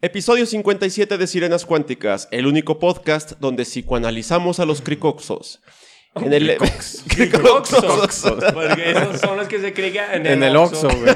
Episodio 0.00 0.46
57 0.46 1.18
de 1.18 1.26
Sirenas 1.26 1.66
Cuánticas, 1.66 2.28
el 2.30 2.46
único 2.46 2.78
podcast 2.78 3.32
donde 3.40 3.64
psicoanalizamos 3.64 4.60
a 4.60 4.64
los 4.64 4.80
cricoxos. 4.80 5.60
En 6.14 6.32
el 6.32 6.56
Cricoxos. 7.08 8.22
Porque 8.54 8.92
esos 8.92 9.20
son 9.20 9.36
los 9.36 9.48
que 9.48 9.58
se 9.58 9.72
clican 9.72 10.14
en 10.14 10.26
el, 10.26 10.32
En 10.34 10.42
el 10.44 10.56
Oxxo. 10.56 10.86
Oxxo, 10.86 11.00
güey. 11.00 11.14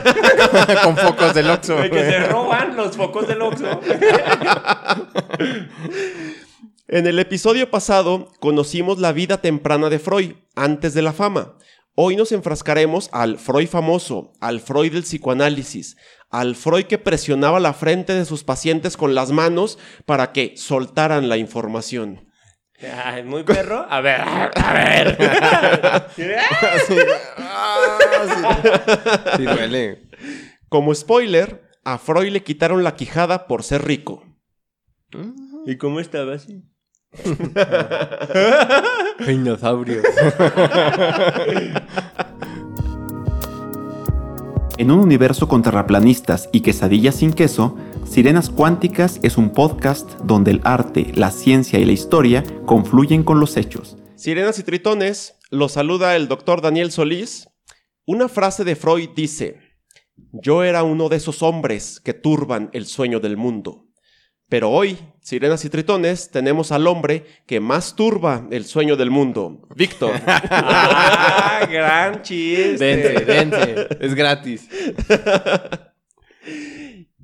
Con 0.82 0.96
focos 0.96 1.32
del 1.32 1.50
Oxxo. 1.50 1.76
De 1.76 1.90
que 1.90 1.96
güey. 1.96 2.10
se 2.10 2.18
roban 2.26 2.76
los 2.76 2.96
focos 2.96 3.28
del 3.28 3.42
Oxxo. 3.42 3.80
En 6.88 7.06
el 7.06 7.20
episodio 7.20 7.70
pasado 7.70 8.32
conocimos 8.40 8.98
la 8.98 9.12
vida 9.12 9.40
temprana 9.40 9.90
de 9.90 10.00
Freud, 10.00 10.32
antes 10.56 10.92
de 10.92 11.02
la 11.02 11.12
fama. 11.12 11.56
Hoy 11.94 12.16
nos 12.16 12.32
enfrascaremos 12.32 13.10
al 13.12 13.38
Freud 13.38 13.68
famoso, 13.68 14.32
al 14.40 14.60
Freud 14.60 14.92
del 14.92 15.02
psicoanálisis, 15.02 15.98
al 16.32 16.56
Freud 16.56 16.86
que 16.86 16.98
presionaba 16.98 17.60
la 17.60 17.74
frente 17.74 18.14
de 18.14 18.24
sus 18.24 18.42
pacientes 18.42 18.96
con 18.96 19.14
las 19.14 19.30
manos 19.30 19.78
para 20.06 20.32
que 20.32 20.54
soltaran 20.56 21.28
la 21.28 21.36
información. 21.36 22.28
Ay, 23.04 23.22
muy 23.22 23.44
perro. 23.44 23.86
A 23.88 24.00
ver, 24.00 24.22
a 24.22 24.72
ver. 24.72 25.16
Sí. 26.16 26.24
Ah, 27.38 27.86
sí. 28.26 29.36
Sí 29.36 29.42
duele. 29.44 30.02
Como 30.68 30.94
spoiler, 30.94 31.62
a 31.84 31.98
Freud 31.98 32.32
le 32.32 32.42
quitaron 32.42 32.82
la 32.82 32.96
quijada 32.96 33.46
por 33.46 33.62
ser 33.62 33.84
rico. 33.84 34.24
¿Y 35.66 35.76
cómo 35.76 36.00
estaba 36.00 36.34
así? 36.34 36.64
Dinosaurios. 39.26 40.04
En 44.82 44.90
un 44.90 44.98
universo 44.98 45.46
con 45.46 45.62
terraplanistas 45.62 46.48
y 46.50 46.60
quesadillas 46.60 47.14
sin 47.14 47.32
queso, 47.32 47.76
Sirenas 48.04 48.50
Cuánticas 48.50 49.20
es 49.22 49.36
un 49.36 49.50
podcast 49.52 50.10
donde 50.22 50.50
el 50.50 50.60
arte, 50.64 51.12
la 51.14 51.30
ciencia 51.30 51.78
y 51.78 51.84
la 51.84 51.92
historia 51.92 52.42
confluyen 52.66 53.22
con 53.22 53.38
los 53.38 53.56
hechos. 53.56 53.96
Sirenas 54.16 54.58
y 54.58 54.64
tritones, 54.64 55.38
los 55.50 55.70
saluda 55.70 56.16
el 56.16 56.26
doctor 56.26 56.62
Daniel 56.62 56.90
Solís. 56.90 57.48
Una 58.06 58.28
frase 58.28 58.64
de 58.64 58.74
Freud 58.74 59.10
dice, 59.14 59.60
yo 60.32 60.64
era 60.64 60.82
uno 60.82 61.08
de 61.08 61.18
esos 61.18 61.44
hombres 61.44 62.00
que 62.00 62.12
turban 62.12 62.68
el 62.72 62.86
sueño 62.86 63.20
del 63.20 63.36
mundo. 63.36 63.86
Pero 64.52 64.68
hoy, 64.68 64.98
Sirenas 65.22 65.64
y 65.64 65.70
Tritones, 65.70 66.30
tenemos 66.30 66.72
al 66.72 66.86
hombre 66.86 67.24
que 67.46 67.58
más 67.58 67.96
turba 67.96 68.46
el 68.50 68.66
sueño 68.66 68.96
del 68.96 69.10
mundo, 69.10 69.66
Víctor. 69.74 70.12
Ah, 70.26 71.66
gran 71.70 72.20
chiste. 72.20 72.76
Dense, 72.76 73.24
dense. 73.24 73.88
Es 73.98 74.14
gratis. 74.14 74.68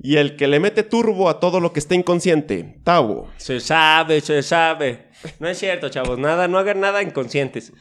y 0.00 0.16
el 0.16 0.36
que 0.36 0.48
le 0.48 0.58
mete 0.58 0.84
turbo 0.84 1.28
a 1.28 1.38
todo 1.38 1.60
lo 1.60 1.74
que 1.74 1.80
está 1.80 1.94
inconsciente, 1.94 2.80
Tavo. 2.82 3.30
Se 3.36 3.60
sabe, 3.60 4.22
se 4.22 4.42
sabe. 4.42 5.10
No 5.38 5.48
es 5.48 5.58
cierto, 5.58 5.90
chavos. 5.90 6.18
Nada, 6.18 6.48
no 6.48 6.56
hagan 6.56 6.80
nada 6.80 7.02
inconscientes. 7.02 7.74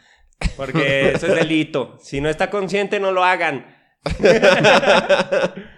Porque 0.58 1.12
eso 1.12 1.25
es 1.25 1.36
delito. 1.36 1.98
Si 2.02 2.20
no 2.20 2.28
está 2.28 2.50
consciente, 2.50 3.00
no 3.00 3.14
lo 3.14 3.23
hagan. 3.23 3.66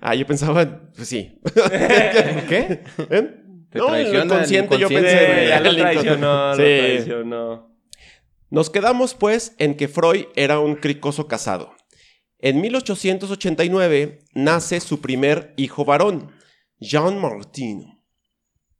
Ah, 0.00 0.14
yo 0.14 0.26
pensaba, 0.26 0.82
pues 0.94 1.08
sí. 1.08 1.40
¿Qué? 2.48 2.82
¿Eh? 3.10 3.34
Te 3.70 3.78
No, 3.78 3.94
el 3.94 4.14
inconsciente 4.14 4.78
yo 4.78 4.88
pensé. 4.88 5.46
ya 5.48 5.60
lo 5.60 5.74
traicionó, 5.74 6.50
lo 6.50 6.56
traicionó. 6.56 7.76
Nos 8.50 8.70
quedamos 8.70 9.14
pues 9.14 9.54
en 9.58 9.74
que 9.76 9.88
Freud 9.88 10.26
era 10.36 10.60
un 10.60 10.76
cricoso 10.76 11.26
casado. 11.26 11.74
En 12.38 12.60
1889 12.60 14.20
nace 14.34 14.80
su 14.80 15.00
primer 15.00 15.54
hijo 15.56 15.84
varón, 15.84 16.30
Jean 16.78 17.18
Martin. 17.18 17.94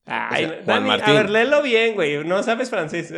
Ay, 0.07 0.45
O 0.45 0.49
sea, 0.49 0.57
Juan 0.65 0.67
Dani, 0.67 0.87
Martín. 0.87 1.09
A 1.09 1.13
ver, 1.15 1.31
léelo 1.31 1.63
bien, 1.63 1.95
güey. 1.95 2.25
No 2.25 2.43
sabes 2.43 2.69
francés. 2.69 3.13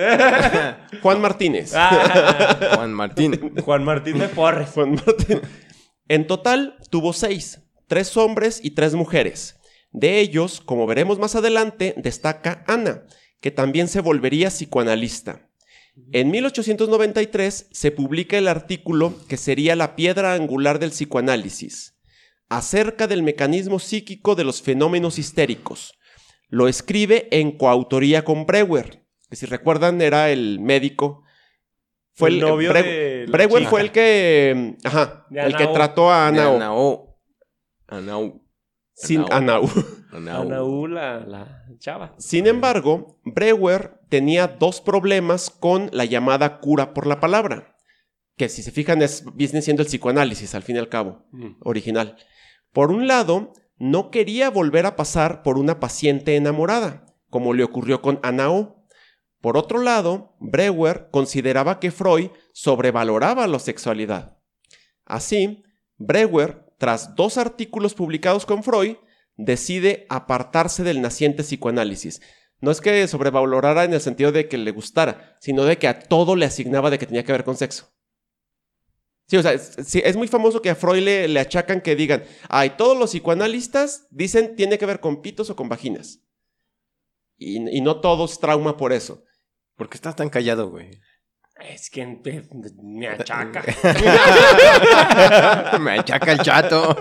Juan 1.02 1.20
Martínez. 1.20 1.72
Ah, 1.74 2.56
Juan 2.76 2.92
Martín. 2.92 3.54
Juan 3.60 3.84
Martín 3.84 4.18
de 4.18 4.28
Porres. 4.28 4.70
Juan 4.70 4.92
Martín. 4.94 5.40
En 6.08 6.26
total 6.28 6.76
tuvo 6.90 7.12
seis, 7.12 7.60
tres 7.86 8.16
hombres 8.16 8.60
y 8.62 8.70
tres 8.72 8.94
mujeres. 8.94 9.56
De 9.92 10.18
ellos, 10.20 10.60
como 10.60 10.86
veremos 10.86 11.18
más 11.18 11.34
adelante, 11.36 11.94
destaca 11.96 12.64
Ana, 12.66 13.04
que 13.40 13.50
también 13.50 13.88
se 13.88 14.00
volvería 14.00 14.48
psicoanalista. 14.50 15.48
En 16.12 16.30
1893 16.30 17.68
se 17.70 17.90
publica 17.90 18.36
el 18.36 18.48
artículo 18.48 19.14
que 19.28 19.36
sería 19.38 19.74
la 19.76 19.96
piedra 19.96 20.34
angular 20.34 20.78
del 20.78 20.90
psicoanálisis, 20.90 21.96
acerca 22.48 23.06
del 23.06 23.22
mecanismo 23.22 23.78
psíquico 23.78 24.34
de 24.34 24.44
los 24.44 24.60
fenómenos 24.60 25.18
histéricos. 25.18 25.94
Lo 26.48 26.68
escribe 26.68 27.28
en 27.30 27.52
coautoría 27.52 28.24
con 28.24 28.44
Breuer, 28.46 29.02
que 29.30 29.36
si 29.36 29.46
recuerdan 29.46 30.00
era 30.02 30.30
el 30.30 30.60
médico. 30.60 31.22
Fue 32.14 32.28
El 32.30 32.40
novio 32.40 32.72
Bre- 32.72 32.82
de 32.82 33.48
chica. 33.58 33.70
fue 33.70 33.80
el 33.80 33.90
que, 33.92 34.76
ajá, 34.84 35.26
De 35.30 35.40
el 35.40 35.56
que 35.56 35.66
trató 35.66 36.10
a 36.10 36.28
Anao, 36.28 36.56
Anao. 36.56 37.05
Anao. 37.88 38.42
sin. 38.94 39.24
Anao. 39.30 39.68
Anaú, 40.12 40.86
la, 40.86 41.20
la 41.20 41.66
chava. 41.78 42.14
Sin 42.18 42.46
embargo, 42.46 43.20
Breuer 43.24 44.00
tenía 44.08 44.46
dos 44.46 44.80
problemas 44.80 45.50
con 45.50 45.90
la 45.92 46.04
llamada 46.04 46.60
cura 46.60 46.94
por 46.94 47.06
la 47.06 47.20
palabra, 47.20 47.76
que 48.36 48.48
si 48.48 48.62
se 48.62 48.70
fijan 48.70 49.02
es, 49.02 49.24
viene 49.34 49.62
siendo 49.62 49.82
el 49.82 49.88
psicoanálisis 49.88 50.54
al 50.54 50.62
fin 50.62 50.76
y 50.76 50.78
al 50.78 50.88
cabo, 50.88 51.26
original. 51.60 52.16
Por 52.72 52.90
un 52.90 53.06
lado, 53.06 53.52
no 53.78 54.10
quería 54.10 54.50
volver 54.50 54.86
a 54.86 54.96
pasar 54.96 55.42
por 55.42 55.58
una 55.58 55.80
paciente 55.80 56.36
enamorada, 56.36 57.04
como 57.30 57.52
le 57.52 57.64
ocurrió 57.64 58.00
con 58.00 58.20
Anao. 58.22 58.86
Por 59.40 59.56
otro 59.56 59.80
lado, 59.80 60.36
Breuer 60.40 61.08
consideraba 61.10 61.78
que 61.78 61.90
Freud 61.90 62.30
sobrevaloraba 62.52 63.46
la 63.46 63.58
sexualidad. 63.58 64.38
Así, 65.04 65.62
Breuer, 65.98 66.65
tras 66.78 67.14
dos 67.14 67.38
artículos 67.38 67.94
publicados 67.94 68.46
con 68.46 68.62
Freud, 68.62 68.96
decide 69.36 70.06
apartarse 70.08 70.82
del 70.82 71.00
naciente 71.00 71.42
psicoanálisis. 71.42 72.20
No 72.60 72.70
es 72.70 72.80
que 72.80 73.06
sobrevalorara 73.06 73.84
en 73.84 73.92
el 73.92 74.00
sentido 74.00 74.32
de 74.32 74.48
que 74.48 74.58
le 74.58 74.70
gustara, 74.70 75.36
sino 75.40 75.64
de 75.64 75.78
que 75.78 75.88
a 75.88 75.98
todo 75.98 76.36
le 76.36 76.46
asignaba 76.46 76.90
de 76.90 76.98
que 76.98 77.06
tenía 77.06 77.24
que 77.24 77.32
ver 77.32 77.44
con 77.44 77.56
sexo. 77.56 77.92
Sí, 79.26 79.36
o 79.36 79.42
sea, 79.42 79.52
es, 79.52 80.16
muy 80.16 80.28
famoso 80.28 80.62
que 80.62 80.70
a 80.70 80.76
Freud 80.76 81.02
le, 81.02 81.26
le 81.26 81.40
achacan 81.40 81.80
que 81.80 81.96
digan, 81.96 82.24
ay, 82.48 82.74
todos 82.78 82.96
los 82.96 83.10
psicoanalistas 83.10 84.06
dicen 84.10 84.54
tiene 84.54 84.78
que 84.78 84.86
ver 84.86 85.00
con 85.00 85.20
pitos 85.20 85.50
o 85.50 85.56
con 85.56 85.68
vaginas. 85.68 86.20
Y, 87.36 87.76
y 87.76 87.80
no 87.80 88.00
todos 88.00 88.38
trauma 88.38 88.76
por 88.76 88.92
eso. 88.92 89.24
¿Por 89.74 89.88
qué 89.88 89.96
estás 89.96 90.16
tan 90.16 90.30
callado, 90.30 90.70
güey? 90.70 91.00
Es 91.58 91.88
que 91.90 92.06
me 92.82 93.08
achaca. 93.18 93.62
Me 95.80 95.92
achaca 95.98 96.32
el 96.32 96.38
chato. 96.40 96.96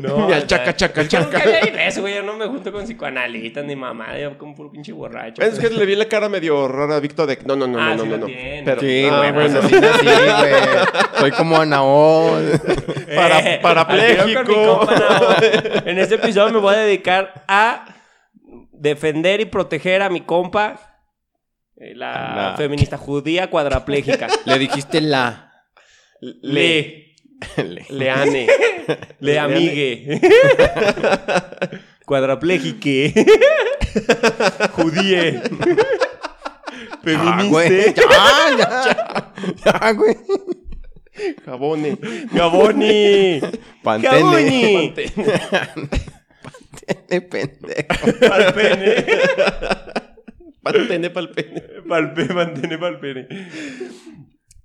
No, 0.00 0.18
Me 0.28 0.34
o 0.34 0.36
achaca, 0.36 0.64
sea, 0.64 0.76
chaca, 0.76 1.02
yo 1.02 1.08
chaca. 1.08 1.24
nunca 1.38 1.44
leí 1.44 1.72
eso, 1.86 2.00
güey. 2.02 2.14
Yo 2.14 2.22
no 2.22 2.34
me 2.34 2.46
junto 2.46 2.70
con 2.72 2.84
psicoanalistas 2.84 3.64
ni 3.64 3.74
mamá. 3.76 4.16
Yo 4.18 4.36
como 4.38 4.54
puro 4.54 4.70
pinche 4.70 4.92
borracho. 4.92 5.42
Es 5.42 5.58
que 5.58 5.70
le 5.70 5.84
vi 5.86 5.96
la 5.96 6.06
cara 6.06 6.28
medio 6.28 6.68
rara 6.68 6.96
a 6.96 7.00
Víctor 7.00 7.26
de 7.26 7.38
no, 7.44 7.56
no, 7.56 7.66
no, 7.66 7.80
Ah, 7.80 7.94
no, 7.96 8.02
sí 8.04 8.08
no, 8.08 8.16
no. 8.18 8.26
tiene. 8.26 8.62
Pero, 8.64 8.80
Sí, 8.80 9.08
ah, 9.10 9.16
güey, 9.18 9.34
pues 9.34 9.52
bueno. 9.70 9.80
nací, 9.80 10.04
güey. 10.04 10.54
Soy 11.18 11.30
como 11.32 11.56
para- 13.14 13.54
Eh, 13.54 13.58
parapléjico. 13.60 14.88
En 15.84 15.98
este 15.98 16.14
episodio 16.16 16.52
me 16.52 16.60
voy 16.60 16.74
a 16.74 16.78
dedicar 16.78 17.44
a 17.48 17.86
defender 18.72 19.40
y 19.40 19.46
proteger 19.46 20.02
a 20.02 20.10
mi 20.10 20.20
compa, 20.20 20.93
la, 21.76 22.34
La- 22.50 22.54
feminista 22.56 22.96
judía 22.96 23.48
cuadraplégica. 23.50 24.28
Le 24.46 24.58
dijiste 24.58 25.00
la. 25.00 25.52
Le. 26.20 27.14
Le. 27.56 27.84
Leane. 27.90 28.46
Le 29.20 29.38
amigue. 29.38 30.20
Cuadrapléjique. 32.06 33.12
Judíe. 34.72 35.40
Ah, 37.06 37.42
güey. 37.48 37.68
Feministe. 37.68 37.94
Ya, 37.96 38.56
ya. 38.58 39.32
Ya, 39.64 39.92
güey. 39.92 40.16
Jabone. 41.44 41.96
Gaboni. 42.32 43.40
Pantene. 43.82 44.16
Gaboni. 44.20 44.92
Pantene, 46.42 47.20
pendejo. 47.20 48.06
Pal 48.28 48.44
pene. 50.72 50.78
Pantene 50.78 51.10
pa'l 51.10 51.30
pene. 51.30 51.60
Pal 51.88 52.14
pene, 52.14 52.34
mantene 52.34 52.78
pal 52.78 53.00
pene. 53.00 53.28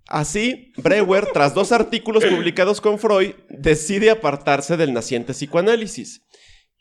Así, 0.07 0.71
Breuer, 0.77 1.27
tras 1.33 1.53
dos 1.53 1.71
artículos 1.71 2.25
publicados 2.25 2.81
con 2.81 2.97
Freud, 2.97 3.33
decide 3.49 4.09
apartarse 4.09 4.75
del 4.75 4.91
naciente 4.93 5.33
psicoanálisis. 5.33 6.25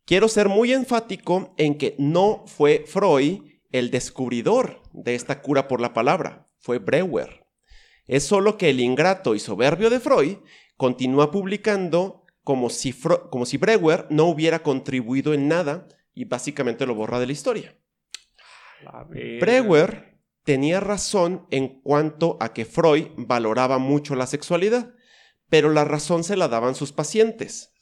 Quiero 0.07 0.29
ser 0.29 0.49
muy 0.49 0.73
enfático 0.73 1.55
en 1.59 1.77
que 1.77 1.95
no 1.99 2.45
fue 2.47 2.85
Freud 2.87 3.41
el 3.71 3.91
descubridor 3.91 4.81
de 4.95 5.15
esta 5.15 5.43
cura 5.43 5.69
por 5.69 5.83
la 5.83 5.93
palabra, 5.93 6.49
fue 6.59 6.79
Breuer. 6.79 7.45
Es 8.07 8.25
solo 8.25 8.57
que 8.57 8.71
el 8.71 8.81
ingrato 8.81 9.35
y 9.35 9.39
soberbio 9.39 9.91
de 9.91 10.01
Freud 10.01 10.39
continúa 10.79 11.31
publicando 11.31 12.25
como 12.43 12.71
si, 12.71 12.95
Fro- 12.95 13.29
como 13.29 13.45
si 13.45 13.59
Breuer 13.59 14.07
no 14.09 14.25
hubiera 14.25 14.61
contribuido 14.63 15.35
en 15.35 15.49
nada 15.49 15.87
y 16.15 16.25
básicamente 16.25 16.87
lo 16.87 16.95
borra 16.95 17.21
de 17.21 17.27
la 17.27 17.33
historia. 17.33 17.77
Breuer 19.41 20.19
tenía 20.45 20.81
razón 20.81 21.47
en 21.51 21.81
cuanto 21.83 22.37
a 22.41 22.53
que 22.53 22.65
Freud 22.65 23.09
valoraba 23.17 23.79
mucho 23.79 24.15
la 24.15 24.27
sexualidad, 24.27 24.95
pero 25.49 25.71
la 25.71 25.85
razón 25.85 26.25
se 26.25 26.37
la 26.37 26.49
daban 26.49 26.75
sus 26.75 26.93
pacientes. 26.93 27.73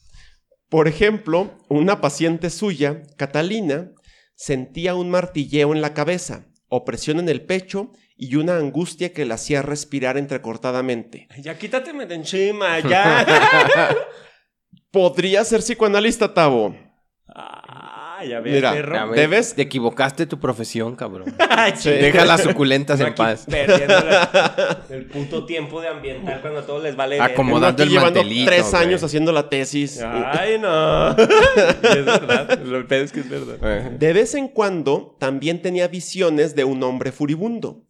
Por 0.68 0.88
ejemplo, 0.88 1.58
una 1.68 2.00
paciente 2.00 2.50
suya, 2.50 3.02
Catalina, 3.16 3.92
sentía 4.34 4.94
un 4.94 5.10
martilleo 5.10 5.72
en 5.72 5.80
la 5.80 5.94
cabeza, 5.94 6.46
opresión 6.68 7.20
en 7.20 7.28
el 7.28 7.44
pecho 7.46 7.92
y 8.16 8.36
una 8.36 8.56
angustia 8.56 9.12
que 9.12 9.24
la 9.24 9.34
hacía 9.34 9.62
respirar 9.62 10.16
entrecortadamente. 10.16 11.28
Ya 11.40 11.56
quítateme 11.58 12.06
de 12.06 12.16
encima, 12.16 12.80
ya. 12.88 13.94
Podría 14.90 15.44
ser 15.44 15.60
psicoanalista, 15.60 16.32
Tavo. 16.32 16.74
ah, 17.28 17.65
ya 18.24 18.40
ves, 18.40 18.54
Mira, 18.54 18.72
perro. 18.72 18.94
Ya 18.94 19.04
ves, 19.06 19.16
¿Debes? 19.16 19.54
Te 19.54 19.62
equivocaste 19.62 20.26
tu 20.26 20.38
profesión, 20.38 20.96
cabrón. 20.96 21.34
Sí. 21.76 21.90
Deja 21.90 22.24
las 22.24 22.42
suculentas 22.42 23.00
en 23.00 23.06
aquí 23.06 23.16
paz. 23.22 23.46
perdiendo 23.48 23.94
la- 23.94 24.84
el 24.90 25.06
puto 25.06 25.44
tiempo 25.46 25.80
de 25.80 25.88
ambiental 25.88 26.40
cuando 26.40 26.60
a 26.60 26.66
todos 26.66 26.82
les 26.82 26.94
vale 26.96 27.18
verga. 27.18 27.26
Acomoda- 27.34 27.56
Uno 27.58 27.66
Acomodando 27.66 27.82
aquí 27.82 27.82
el 27.82 27.88
llevando 27.98 28.20
mantelito, 28.20 28.50
tres 28.50 28.70
güey. 28.70 28.82
años 28.82 29.02
haciendo 29.02 29.32
la 29.32 29.48
tesis. 29.48 30.00
Ay, 30.02 30.58
no. 30.58 31.10
es 31.16 32.04
verdad. 32.04 32.58
Lo 32.60 32.86
pedo 32.86 33.04
es 33.04 33.12
que 33.12 33.20
es 33.20 33.28
verdad. 33.28 33.56
Eh, 33.62 33.96
De 33.98 34.12
vez 34.12 34.34
en 34.34 34.48
cuando 34.48 35.16
también 35.18 35.62
tenía 35.62 35.88
visiones 35.88 36.54
de 36.54 36.64
un 36.64 36.82
hombre 36.82 37.12
furibundo. 37.12 37.82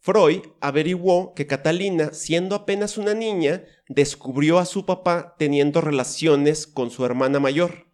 Freud 0.00 0.40
averiguó 0.60 1.32
que 1.34 1.46
Catalina, 1.46 2.10
siendo 2.12 2.56
apenas 2.56 2.98
una 2.98 3.14
niña, 3.14 3.62
descubrió 3.88 4.58
a 4.58 4.64
su 4.64 4.84
papá 4.84 5.36
teniendo 5.38 5.80
relaciones 5.80 6.66
con 6.66 6.90
su 6.90 7.04
hermana 7.04 7.38
mayor. 7.38 7.86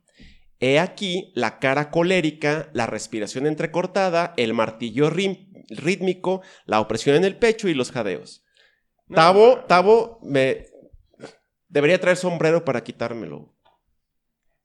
He 0.61 0.79
aquí 0.81 1.33
la 1.35 1.59
cara 1.59 1.91
colérica, 1.91 2.69
la 2.73 2.87
respiración 2.87 3.47
entrecortada, 3.47 4.35
el 4.37 4.55
martillo 4.55 5.09
rítmico, 5.11 6.43
la 6.67 6.81
opresión 6.81 7.17
en 7.17 7.25
el 7.25 7.37
pecho 7.37 7.69
y 7.69 7.75
los 7.75 7.93
jadeos. 7.93 8.45
No. 9.07 9.17
Tavo, 9.17 9.59
Tavo, 9.69 10.19
me... 10.23 10.67
Debería 11.69 12.01
traer 12.01 12.17
sombrero 12.17 12.65
para 12.65 12.83
quitármelo. 12.83 13.55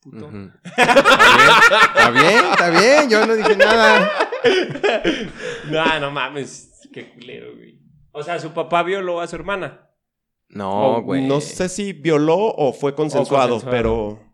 Puto. 0.02 0.28
ujú. 0.28 0.52
Está 0.66 0.90
bien, 1.32 1.50
está 1.92 2.10
bien, 2.10 2.46
está 2.52 2.70
bien. 2.70 3.10
Yo 3.10 3.26
no 3.26 3.36
dije 3.36 3.56
nada. 3.56 4.12
No, 5.70 6.00
no 6.02 6.12
mames. 6.12 6.70
Qué 6.92 7.14
culero, 7.14 7.56
güey. 7.56 7.80
O 8.12 8.22
sea, 8.24 8.40
su 8.40 8.52
papá 8.52 8.84
violó 8.84 9.22
a 9.22 9.28
su 9.28 9.36
hermana. 9.38 9.90
No, 10.50 10.98
O 10.98 11.02
güey. 11.02 11.26
No 11.26 11.40
sé 11.40 11.70
si 11.70 11.94
violó 11.94 12.38
o 12.38 12.74
fue 12.74 12.94
consensuado, 12.94 13.54
consensuado. 13.62 13.72
pero... 13.72 14.33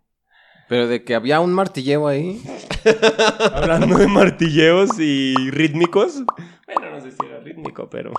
Pero 0.69 0.87
de 0.87 1.03
que 1.03 1.15
había 1.15 1.39
un 1.39 1.51
martilleo 1.51 2.07
ahí. 2.07 2.41
Hablando 3.53 3.97
de 3.97 4.07
martilleos 4.07 4.99
y 4.99 5.33
rítmicos. 5.49 6.21
Bueno, 6.67 6.91
no 6.91 7.01
sé 7.01 7.11
si 7.11 7.17
era 7.25 7.39
rítmico, 7.39 7.89
pero. 7.89 8.13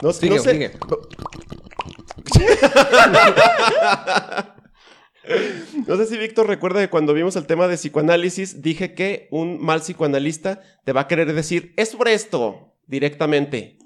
No, 0.00 0.12
Sigue, 0.14 0.36
no 0.36 0.42
sé. 0.42 0.52
sigue. 0.52 0.70
No 5.86 5.96
sé 5.96 6.06
si 6.06 6.16
Víctor 6.16 6.46
recuerda 6.46 6.80
que 6.80 6.88
cuando 6.88 7.12
vimos 7.12 7.36
el 7.36 7.46
tema 7.46 7.68
de 7.68 7.76
psicoanálisis 7.76 8.62
dije 8.62 8.94
que 8.94 9.28
un 9.30 9.62
mal 9.62 9.80
psicoanalista 9.80 10.62
te 10.84 10.94
va 10.94 11.02
a 11.02 11.08
querer 11.08 11.30
decir, 11.34 11.74
es 11.76 11.90
sobre 11.90 12.14
esto, 12.14 12.74
directamente. 12.86 13.76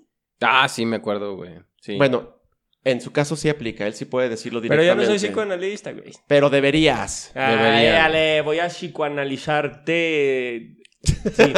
Ah, 0.41 0.69
sí, 0.69 0.87
me 0.87 0.97
acuerdo, 0.97 1.35
güey. 1.35 1.59
Sí. 1.81 1.97
Bueno, 1.97 2.37
en 2.85 3.01
su 3.01 3.13
caso 3.13 3.35
sí 3.37 3.49
aplica, 3.49 3.87
él 3.87 3.95
sí 3.95 4.05
puede 4.05 4.29
decirlo 4.29 4.61
Pero 4.61 4.75
yo 4.75 4.81
no 4.95 5.01
directamente. 5.03 5.19
soy 5.19 5.29
psicoanalista, 5.29 5.93
güey. 5.93 6.13
Pero 6.27 6.51
deberías. 6.51 7.33
Ay, 7.35 7.87
dale, 7.87 8.43
voy 8.43 8.59
a 8.61 8.69
psicoanalizarte. 8.69 10.77
Sí. 11.03 11.53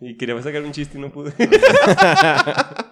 y 0.00 0.16
quería 0.16 0.40
sacar 0.42 0.62
un 0.62 0.72
chiste 0.72 0.98
y 0.98 1.00
no 1.00 1.12
pude. 1.12 1.32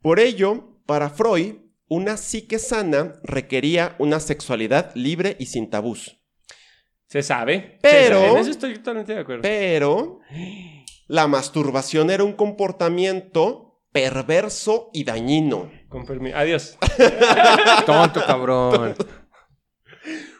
Por 0.00 0.20
ello, 0.20 0.78
para 0.86 1.10
Freud, 1.10 1.56
una 1.88 2.16
psique 2.16 2.58
sana 2.58 3.14
requería 3.22 3.94
una 3.98 4.20
sexualidad 4.20 4.92
libre 4.94 5.36
y 5.38 5.46
sin 5.46 5.70
tabús. 5.70 6.20
Se 7.06 7.22
sabe. 7.22 7.78
Pero- 7.80 8.18
Se 8.20 8.26
sabe. 8.26 8.30
En 8.32 8.36
eso 8.38 8.50
estoy 8.50 8.74
totalmente 8.74 9.14
de 9.14 9.20
acuerdo. 9.20 9.42
Pero 9.42 10.20
la 11.08 11.26
masturbación 11.26 12.10
era 12.10 12.24
un 12.24 12.32
comportamiento 12.32 13.73
perverso 13.94 14.90
y 14.92 15.04
dañino. 15.04 15.70
Con 15.88 16.04
permiso. 16.04 16.36
Adiós. 16.36 16.76
Tonto, 17.86 18.20
cabrón. 18.26 18.94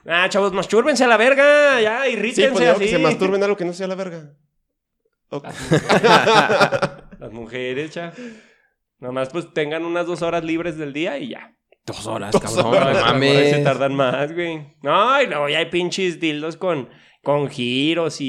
Ah, 0.07 0.29
chavos, 0.29 0.53
mastúrbense 0.53 1.03
a 1.05 1.07
la 1.07 1.17
verga. 1.17 1.81
Ya, 1.81 2.03
Sí, 2.05 2.11
irrítense 2.13 2.51
pues 2.51 2.61
digo 2.61 2.73
así. 2.73 2.81
que 2.85 2.91
se 2.91 2.99
masturben 2.99 3.43
algo 3.43 3.57
que 3.57 3.65
no 3.65 3.73
sea 3.73 3.87
la 3.87 3.95
verga. 3.95 4.35
Ok. 5.31 5.47
Las 7.19 7.33
mujeres, 7.33 7.91
cha. 7.93 8.13
Nomás 8.99 9.31
pues 9.31 9.51
tengan 9.55 9.87
unas 9.87 10.07
dos 10.07 10.21
horas 10.21 10.45
libres 10.45 10.77
del 10.77 10.93
día 10.93 11.17
y 11.17 11.31
ya. 11.31 11.57
Dos 11.87 12.07
horas, 12.07 12.33
Dos 12.33 12.43
cabrón. 12.43 12.67
horas. 12.75 12.99
No 12.99 13.03
mames. 13.07 13.51
se 13.51 13.59
tardan 13.65 13.95
más, 13.95 14.35
güey. 14.35 14.77
No, 14.83 15.23
y 15.23 15.27
luego 15.27 15.49
ya 15.49 15.59
hay 15.61 15.71
pinches 15.71 16.21
dildos 16.21 16.59
con, 16.59 16.91
con 17.25 17.49
giros 17.49 18.21
y, 18.21 18.27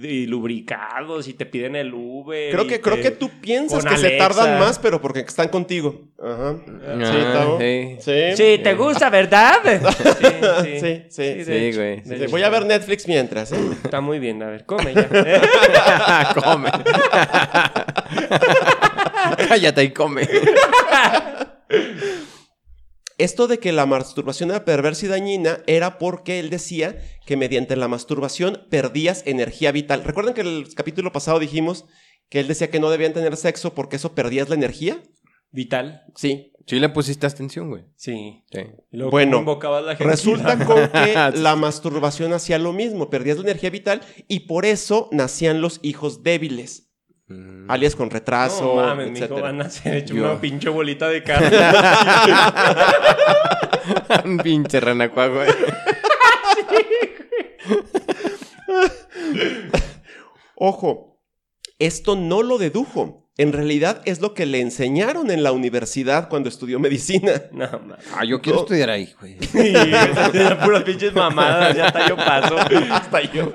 y- 0.00 0.06
y 0.06 0.26
lubricados 0.26 1.26
y 1.26 1.34
te 1.34 1.46
piden 1.46 1.74
el 1.74 1.92
Uber. 1.92 2.52
Creo 2.52 2.66
que, 2.68 2.76
te- 2.76 2.80
creo 2.80 3.00
que 3.02 3.10
tú 3.10 3.28
piensas 3.40 3.84
que 3.84 3.96
se 3.96 4.10
tardan 4.10 4.60
más, 4.60 4.78
pero 4.78 5.00
porque 5.00 5.20
están 5.20 5.48
contigo. 5.48 6.02
Ajá. 6.22 6.56
Ah, 6.86 7.56
Sí, 7.58 7.96
sí. 7.98 8.12
Sí. 8.36 8.38
Sí, 8.56 8.58
te 8.62 8.74
gusta, 8.74 9.10
¿verdad? 9.10 9.54
Sí, 9.64 10.80
Sí, 10.80 11.02
sí. 11.08 11.44
Sí, 11.44 11.72
güey. 11.76 11.98
hecho. 12.04 12.30
Voy 12.30 12.42
a 12.42 12.48
ver 12.50 12.66
Netflix 12.66 13.06
mientras, 13.08 13.52
¿eh? 13.52 13.56
Está 13.84 14.00
muy 14.00 14.18
bien, 14.18 14.42
a 14.42 14.46
ver, 14.50 14.64
come 14.66 14.94
ya. 14.94 15.08
come. 16.34 16.70
Cállate 19.48 19.84
y 19.84 19.90
come. 19.90 20.28
Esto 23.18 23.46
de 23.46 23.58
que 23.58 23.72
la 23.72 23.86
masturbación 23.86 24.50
era 24.50 24.64
perversa 24.64 25.06
y 25.06 25.08
dañina 25.08 25.60
era 25.66 25.98
porque 25.98 26.40
él 26.40 26.50
decía 26.50 26.98
que 27.26 27.36
mediante 27.36 27.76
la 27.76 27.88
masturbación 27.88 28.66
perdías 28.70 29.22
energía 29.26 29.70
vital. 29.72 30.02
¿Recuerdan 30.04 30.34
que 30.34 30.40
en 30.40 30.48
el 30.48 30.74
capítulo 30.74 31.12
pasado 31.12 31.38
dijimos 31.38 31.84
que 32.28 32.40
él 32.40 32.48
decía 32.48 32.70
que 32.70 32.80
no 32.80 32.90
debían 32.90 33.12
tener 33.12 33.36
sexo 33.36 33.74
porque 33.74 33.96
eso 33.96 34.14
perdías 34.14 34.48
la 34.48 34.56
energía? 34.56 35.00
Vital. 35.50 36.02
Sí. 36.16 36.50
Sí 36.66 36.80
le 36.80 36.88
pusiste 36.88 37.26
atención, 37.26 37.68
güey. 37.68 37.84
Sí. 37.94 38.42
Sí. 38.50 38.60
Luego, 38.90 39.10
Bueno, 39.10 39.32
¿cómo 39.32 39.52
invocabas 39.52 39.84
la 39.84 39.96
gente? 39.96 40.10
Resulta 40.10 40.58
con 40.64 40.88
que 40.92 41.38
la 41.38 41.54
masturbación 41.56 42.32
hacía 42.32 42.58
lo 42.58 42.72
mismo, 42.72 43.10
perdías 43.10 43.36
la 43.36 43.44
energía 43.44 43.70
vital 43.70 44.00
y 44.26 44.40
por 44.40 44.64
eso 44.64 45.08
nacían 45.12 45.60
los 45.60 45.78
hijos 45.82 46.22
débiles, 46.22 46.90
Mm. 47.26 47.70
alias 47.70 47.96
con 47.96 48.10
retraso, 48.10 48.74
No 48.76 48.82
mames, 48.82 49.10
mijo, 49.10 49.40
van 49.40 49.62
a 49.62 49.70
ser 49.70 49.94
hecho 49.94 50.12
Yo. 50.14 50.24
una 50.30 50.38
pinche 50.40 50.68
bolita 50.68 51.08
de 51.08 51.22
carne. 51.22 51.56
Un 54.26 54.36
pinche 54.38 54.78
renacuá, 54.80 55.28
güey. 55.28 55.48
Ojo, 60.56 61.20
esto 61.78 62.16
no 62.16 62.42
lo 62.42 62.58
dedujo. 62.58 63.23
En 63.36 63.52
realidad 63.52 64.00
es 64.04 64.20
lo 64.20 64.32
que 64.32 64.46
le 64.46 64.60
enseñaron 64.60 65.30
en 65.32 65.42
la 65.42 65.50
universidad 65.50 66.28
cuando 66.28 66.48
estudió 66.48 66.78
medicina. 66.78 67.42
no, 67.52 67.68
mames. 67.68 68.06
Ah, 68.14 68.24
yo 68.24 68.40
quiero 68.40 68.58
No. 68.58 68.62
estudiar 68.62 68.90
ahí, 68.90 69.12
güey. 69.20 69.38
Sí, 69.40 69.72
puras 70.64 70.84
pinches 70.84 71.12
mamadas, 71.14 71.76
ya 71.76 71.86
hasta 71.86 72.08
yo 72.08 72.16
paso. 72.16 72.56
Hasta 72.58 73.22
yo. 73.32 73.52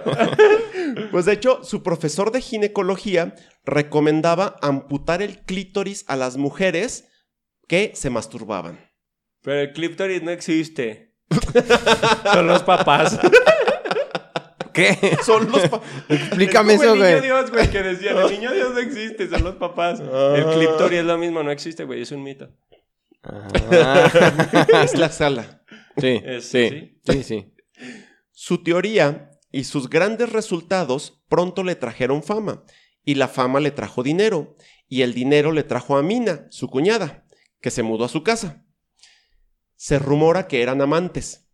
Pues 1.12 1.25
de 1.25 1.33
hecho, 1.33 1.63
su 1.63 1.81
profesor 1.81 2.31
de 2.31 2.41
ginecología 2.41 3.36
recomendaba 3.63 4.57
amputar 4.62 5.21
el 5.21 5.39
clítoris 5.45 6.03
a 6.07 6.15
las 6.17 6.36
mujeres 6.36 7.05
que 7.67 7.91
se 7.95 8.09
masturbaban. 8.09 8.79
Pero 9.41 9.62
el 9.62 9.71
clítoris 9.71 10.21
no 10.24 10.31
existe. 10.31 11.15
Son 12.33 12.48
los 12.48 12.63
papás. 12.63 13.17
¿Qué? 15.00 15.17
Son 15.25 15.51
los 15.51 15.67
pa- 15.67 15.81
Explícame 16.09 16.74
Es 16.74 16.79
como 16.79 16.93
eso, 16.93 16.93
el 16.93 17.00
niño 17.00 17.17
güey. 17.17 17.21
Dios, 17.21 17.51
güey, 17.51 17.69
que 17.71 17.83
decían, 17.83 18.17
el 18.17 18.31
niño 18.31 18.51
Dios 18.53 18.74
no 18.74 18.79
existe, 18.79 19.29
son 19.29 19.43
los 19.43 19.55
papás. 19.55 20.01
Ah. 20.01 20.33
El 20.36 20.45
clítoris 20.45 21.00
es 21.00 21.05
lo 21.05 21.17
mismo, 21.17 21.43
no 21.43 21.51
existe, 21.51 21.83
güey, 21.86 22.01
es 22.01 22.12
un 22.12 22.24
mito. 22.24 22.50
Ah. 23.24 23.48
es 24.83 24.98
la 24.98 25.09
sala. 25.09 25.63
Sí, 25.98 26.21
Es- 26.24 26.45
sí, 26.45 27.00
sí, 27.03 27.24
sí. 27.24 27.53
Su 28.31 28.63
teoría 28.63 29.31
y 29.51 29.65
sus 29.65 29.89
grandes 29.89 30.31
resultados 30.31 31.21
pronto 31.27 31.63
le 31.63 31.75
trajeron 31.75 32.24
fama, 32.24 32.63
y 33.03 33.15
la 33.15 33.27
fama 33.27 33.59
le 33.59 33.71
trajo 33.71 34.03
dinero, 34.03 34.55
y 34.88 35.01
el 35.01 35.13
dinero 35.13 35.51
le 35.51 35.63
trajo 35.63 35.98
a 35.98 36.03
Mina, 36.03 36.48
su 36.51 36.67
cuñada, 36.69 37.25
que 37.62 37.71
se 37.71 37.83
mudó 37.83 38.05
a 38.05 38.09
su 38.09 38.24
casa. 38.24 38.63
Se 39.75 40.00
rumora 40.00 40.48
que 40.48 40.62
eran 40.62 40.81
amantes, 40.81 41.49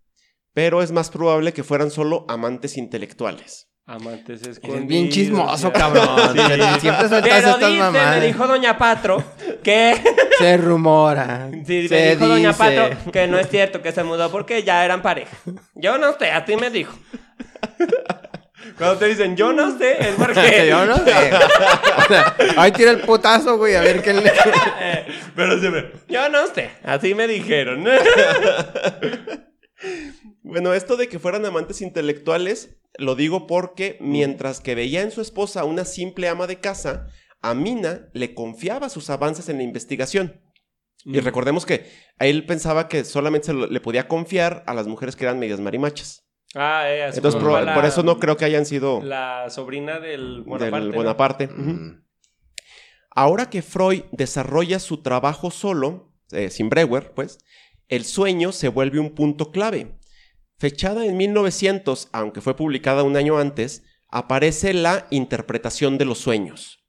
pero 0.56 0.82
es 0.82 0.92
más 0.92 1.10
probable 1.12 1.52
que 1.54 1.64
fueran 1.66 1.92
solo 1.92 2.26
amantes 2.30 2.78
intelectuales. 2.78 3.68
Amantes 3.88 4.42
Eres 4.42 4.58
escondidos. 4.58 4.88
bien 4.88 5.10
chismoso, 5.10 5.72
ya. 5.72 5.80
cabrón. 5.80 6.08
Sí. 6.34 6.80
Siempre 6.80 7.08
sueltas 7.10 7.22
Pero 7.22 7.36
estas 7.50 7.60
dice, 7.60 7.80
mamadas. 7.80 8.20
me 8.20 8.26
dijo 8.26 8.48
Doña 8.48 8.78
Patro, 8.80 9.24
que... 9.62 10.02
Se 10.40 10.58
rumora. 10.58 11.52
Sí, 11.68 11.88
se 11.88 11.96
me 11.96 12.16
dijo 12.16 12.28
Doña 12.28 12.50
dice. 12.54 12.58
Patro 12.88 13.12
que 13.12 13.28
no 13.28 13.38
es 13.38 13.48
cierto 13.50 13.82
que 13.84 13.92
se 13.92 14.04
mudó 14.04 14.32
porque 14.32 14.64
ya 14.64 14.84
eran 14.84 15.02
pareja. 15.04 15.36
Yo 15.76 15.98
no 16.00 16.18
sé, 16.18 16.32
a 16.32 16.46
ti 16.46 16.56
me 16.56 16.70
dijo. 16.72 16.98
Cuando 18.78 18.98
te 18.98 19.06
dicen 19.08 19.36
yo 19.38 19.54
no 19.54 19.78
sé, 19.78 19.98
es 20.00 20.16
porque... 20.18 20.68
Yo 20.70 20.86
no 20.86 20.96
sé. 20.98 21.14
Ahí 22.58 22.72
tira 22.72 22.92
el 22.92 23.02
putazo, 23.02 23.58
güey, 23.58 23.76
a 23.76 23.82
ver 23.82 24.02
qué 24.02 24.14
le... 24.14 24.32
Pero 25.36 25.60
siempre, 25.60 25.92
yo 26.08 26.28
no 26.30 26.48
sé, 26.48 26.72
así 26.84 27.14
me 27.14 27.28
dijeron. 27.28 27.86
Bueno, 30.42 30.74
esto 30.74 30.96
de 30.98 31.08
que 31.10 31.20
fueran 31.20 31.46
amantes 31.46 31.82
intelectuales, 31.82 32.78
lo 32.98 33.16
digo 33.16 33.46
porque 33.48 33.98
mientras 34.00 34.62
que 34.62 34.76
veía 34.76 35.02
en 35.02 35.12
su 35.12 35.22
esposa 35.22 35.66
una 35.66 35.84
simple 35.86 36.30
ama 36.30 36.48
de 36.48 36.60
casa, 36.60 37.08
a 37.42 37.54
Mina 37.54 38.10
le 38.14 38.34
confiaba 38.34 38.90
sus 38.90 39.10
avances 39.10 39.50
en 39.50 39.58
la 39.58 39.64
investigación. 39.64 40.42
Y 41.04 41.20
recordemos 41.20 41.66
que 41.68 41.86
a 42.18 42.26
él 42.26 42.46
pensaba 42.48 42.88
que 42.88 43.04
solamente 43.06 43.48
se 43.48 43.54
lo- 43.54 43.68
le 43.68 43.80
podía 43.80 44.08
confiar 44.08 44.64
a 44.66 44.74
las 44.74 44.88
mujeres 44.88 45.16
que 45.16 45.26
eran 45.26 45.38
medias 45.38 45.60
marimachas. 45.60 46.26
Ah, 46.56 46.86
eh, 46.88 47.12
Entonces, 47.14 47.40
por, 47.40 47.52
la- 47.64 47.74
por 47.76 47.86
eso 47.86 48.02
no 48.02 48.18
creo 48.18 48.38
que 48.38 48.46
hayan 48.46 48.66
sido 48.66 49.02
La 49.04 49.50
sobrina 49.50 50.00
del 50.00 50.96
Bonaparte. 50.96 51.48
Ahora 53.12 53.50
que 53.50 53.62
Freud 53.62 54.04
desarrolla 54.12 54.80
su 54.80 55.02
trabajo 55.02 55.52
solo, 55.52 56.12
eh, 56.32 56.50
sin 56.50 56.70
Breuer, 56.70 57.14
pues, 57.14 57.38
el 57.88 58.06
sueño 58.06 58.52
se 58.52 58.68
vuelve 58.70 59.00
un 59.00 59.14
punto 59.16 59.52
clave. 59.52 59.98
Fechada 60.58 61.06
en 61.06 61.18
1900, 61.18 62.10
aunque 62.14 62.42
fue 62.42 62.56
publicada 62.56 63.04
un 63.04 63.18
año 63.18 63.38
antes, 63.38 63.84
aparece 64.10 64.74
la 64.74 65.08
interpretación 65.12 65.98
de 65.98 66.06
los 66.06 66.18
sueños. 66.20 66.80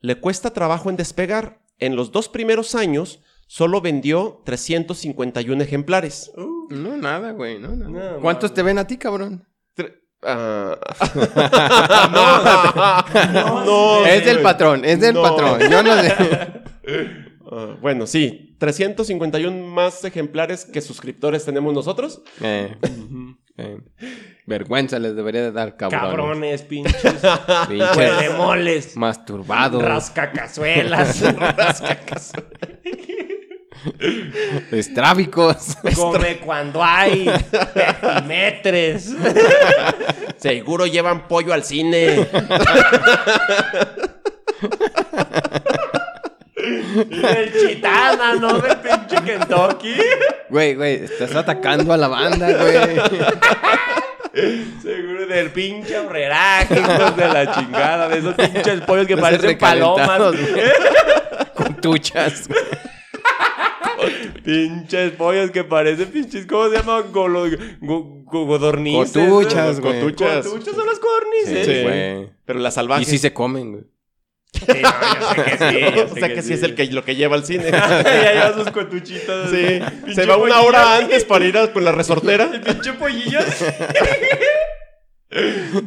Le 0.00 0.16
cuesta 0.16 0.52
trabajo 0.52 0.90
en 0.90 0.96
despegar. 0.96 1.60
En 1.78 1.96
los 1.96 2.12
dos 2.12 2.28
primeros 2.28 2.74
años, 2.74 3.20
solo 3.46 3.80
vendió 3.80 4.42
351 4.44 5.62
ejemplares. 5.62 6.30
No, 6.70 6.96
nada, 6.96 7.32
güey, 7.32 7.58
no. 7.58 7.74
No, 7.76 8.20
¿Cuántos 8.20 8.54
te 8.54 8.62
ven 8.62 8.78
a 8.78 8.86
ti, 8.86 8.96
cabrón? 8.96 9.46
Tre- 9.76 9.94
ah. 10.22 10.78
No, 13.32 13.64
No, 13.64 14.06
es 14.06 14.24
del 14.24 14.40
patrón, 14.40 14.84
es 14.84 15.00
del 15.00 15.14
No. 15.14 15.22
patrón. 15.22 15.60
Yo 15.70 15.82
no 15.82 16.02
sé. 16.02 16.14
Ah, 17.56 17.76
bueno, 17.80 18.06
sí, 18.06 18.53
351 18.64 19.66
más 19.66 20.02
ejemplares 20.04 20.64
que 20.64 20.80
suscriptores 20.80 21.44
tenemos 21.44 21.74
nosotros. 21.74 22.22
Eh, 22.40 22.74
eh. 23.58 23.78
Vergüenza 24.46 24.98
les 24.98 25.14
debería 25.14 25.42
de 25.42 25.52
dar, 25.52 25.76
cabrón. 25.76 26.00
Cabrones, 26.00 26.62
pinches. 26.62 27.20
Pinches 27.68 28.38
moles. 28.38 28.96
masturbados. 28.96 29.82
Rascacazuelas. 29.84 31.22
Estrábicos. 34.72 35.76
Come 35.94 36.38
cuando 36.38 36.82
hay. 36.82 37.30
Metres. 38.26 39.14
Seguro 40.38 40.86
llevan 40.86 41.28
pollo 41.28 41.52
al 41.52 41.64
cine. 41.64 42.26
El 46.64 47.52
chitana, 47.52 48.34
¿no? 48.36 48.58
Del 48.58 48.76
pinche 48.78 49.22
Kentucky. 49.24 49.94
Güey, 50.48 50.74
güey, 50.74 50.94
estás 51.04 51.34
atacando 51.34 51.92
a 51.92 51.96
la 51.96 52.08
banda, 52.08 52.50
güey. 52.52 53.00
Seguro 54.82 55.26
del 55.26 55.50
pinche 55.50 55.98
horreraje, 55.98 56.74
hijos 56.80 57.16
de 57.16 57.28
la 57.28 57.54
chingada. 57.54 58.08
De 58.08 58.18
esos 58.18 58.34
pinches 58.34 58.80
pollos 58.82 59.06
que 59.06 59.16
parecen 59.16 59.58
palomas. 59.58 60.20
Con 61.54 61.80
tuchas. 61.80 62.48
Pinches 64.44 65.12
pollos 65.12 65.50
que 65.50 65.64
parecen 65.64 66.08
pinches. 66.08 66.46
¿Cómo 66.46 66.68
se 66.68 66.76
llaman? 66.76 67.04
Golo, 67.12 67.44
go- 67.80 68.22
go- 68.24 68.44
godornices. 68.46 69.12
Cotuchas, 69.28 69.76
¿no? 69.76 69.82
güey. 69.82 70.00
Cotuchas. 70.00 70.46
Cotuchas 70.46 70.74
son 70.74 70.86
las 70.86 70.98
codornices. 70.98 71.66
Sí, 71.66 71.82
güey. 71.82 72.28
Pero 72.44 72.58
las 72.58 72.74
Y 72.74 72.76
salvajes. 72.76 73.08
sí 73.08 73.18
se 73.18 73.32
comen, 73.32 73.72
güey. 73.72 73.84
Sí, 74.64 74.80
no, 74.82 75.20
yo 75.20 75.34
sé 75.34 75.42
que 75.44 75.56
sí. 75.58 75.96
yo 75.96 76.04
o 76.04 76.14
sea 76.16 76.28
que, 76.34 76.42
sí 76.42 76.52
es 76.54 76.62
el 76.62 76.74
que, 76.74 76.86
lo 76.86 77.04
que 77.04 77.16
lleva 77.16 77.34
al 77.36 77.44
cine. 77.44 77.70
ya 77.70 78.32
lleva 78.32 78.54
sus 78.54 78.70
cotuchitas. 78.70 79.50
Sí, 79.50 79.80
se 80.14 80.26
va 80.26 80.36
una 80.36 80.60
hora 80.62 80.96
antes 80.98 81.24
para 81.24 81.44
ir 81.44 81.56
a- 81.58 81.72
con 81.72 81.84
la 81.84 81.92
resortera. 81.92 82.50
El 82.52 82.60
pinche 82.62 82.92
pollillo. 82.94 83.40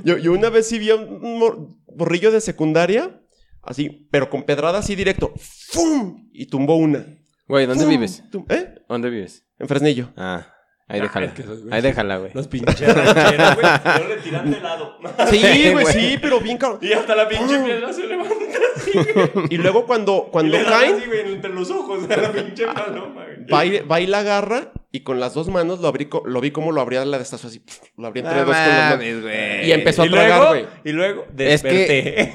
Yo, 0.04 0.18
yo 0.18 0.34
una 0.34 0.50
vez 0.50 0.68
sí 0.68 0.78
vi 0.80 0.90
a 0.90 0.96
un 0.96 1.40
mor- 1.40 1.68
morrillo 1.96 2.32
de 2.32 2.42
secundaria, 2.42 3.22
así, 3.62 4.08
pero 4.12 4.30
con 4.30 4.44
pedrada 4.44 4.80
así 4.80 4.96
directo. 4.96 5.34
¡Fum! 5.38 6.28
Y 6.34 6.48
tumbó 6.48 6.76
una. 6.76 7.06
Güey, 7.48 7.66
¿dónde 7.66 7.84
¡Fum! 7.86 7.92
vives? 7.92 8.24
¿Eh? 8.50 8.76
¿Dónde 8.90 9.10
vives? 9.10 9.46
En 9.58 9.68
Fresnillo. 9.70 10.12
Ah, 10.18 10.48
ahí 10.89 11.00
Ah, 11.00 11.03
déjala. 11.03 11.25
es 11.27 11.32
que 11.34 11.44
Ahí 11.72 11.82
déjala, 11.82 12.17
güey. 12.17 12.32
Los 12.34 12.48
pinches 12.48 12.96
rancheros, 12.96 13.56
güey. 13.56 13.65
No 14.01 14.08
le 14.08 14.17
tiran 14.24 14.51
de 14.51 14.60
lado. 14.62 14.98
Sí, 15.29 15.70
güey, 15.74 15.86
sí, 15.88 16.17
pero 16.22 16.39
bien 16.39 16.58
cabrón. 16.58 16.79
Y 16.82 16.94
hasta 16.94 17.15
la 17.15 17.27
pinche 17.27 17.60
piedra 17.60 17.91
se 17.94 18.06
levanta 18.08 18.36
así, 18.75 18.91
güey. 18.94 19.48
Y 19.50 19.58
luego 19.58 19.86
cuando, 19.86 20.25
Y 20.27 20.32
cuando 20.32 20.58
le 20.58 20.63
caen, 20.63 20.96
así, 20.96 21.06
güey, 21.08 21.34
entre 21.34 21.51
los 21.51 21.70
ojos 21.72 22.03
a 22.10 22.17
la 22.22 22.32
pinche 22.32 22.65
paloma, 22.67 23.24
güey. 23.25 23.46
va 23.51 23.65
y, 23.65 23.79
va 23.82 24.00
y 24.00 24.08
la 24.08 24.20
agarra 24.20 24.72
y 24.91 25.01
con 25.01 25.20
las 25.20 25.34
dos 25.34 25.50
manos 25.50 25.79
lo, 25.82 25.88
abrí, 25.89 26.08
lo 26.25 26.39
vi 26.41 26.51
como 26.51 26.72
lo 26.72 26.79
abría 26.82 27.03
la 27.06 27.17
de 27.17 27.24
estas 27.24 27.44
así. 27.46 27.62
Lo 27.98 28.08
abría 28.08 28.24
entre 28.24 28.38
dos 28.39 28.46
con 28.46 28.56
las 28.56 28.98
manos. 28.98 29.22
güey. 29.24 29.67
Y 29.67 29.72
empezó 29.74 30.03
a 30.03 30.06
y 30.06 30.10
tragar, 30.10 30.48
güey. 30.50 30.65
y 30.86 30.91
luego 30.91 31.25
Es 31.38 31.62
que- 31.62 31.70
desperté. 31.70 32.32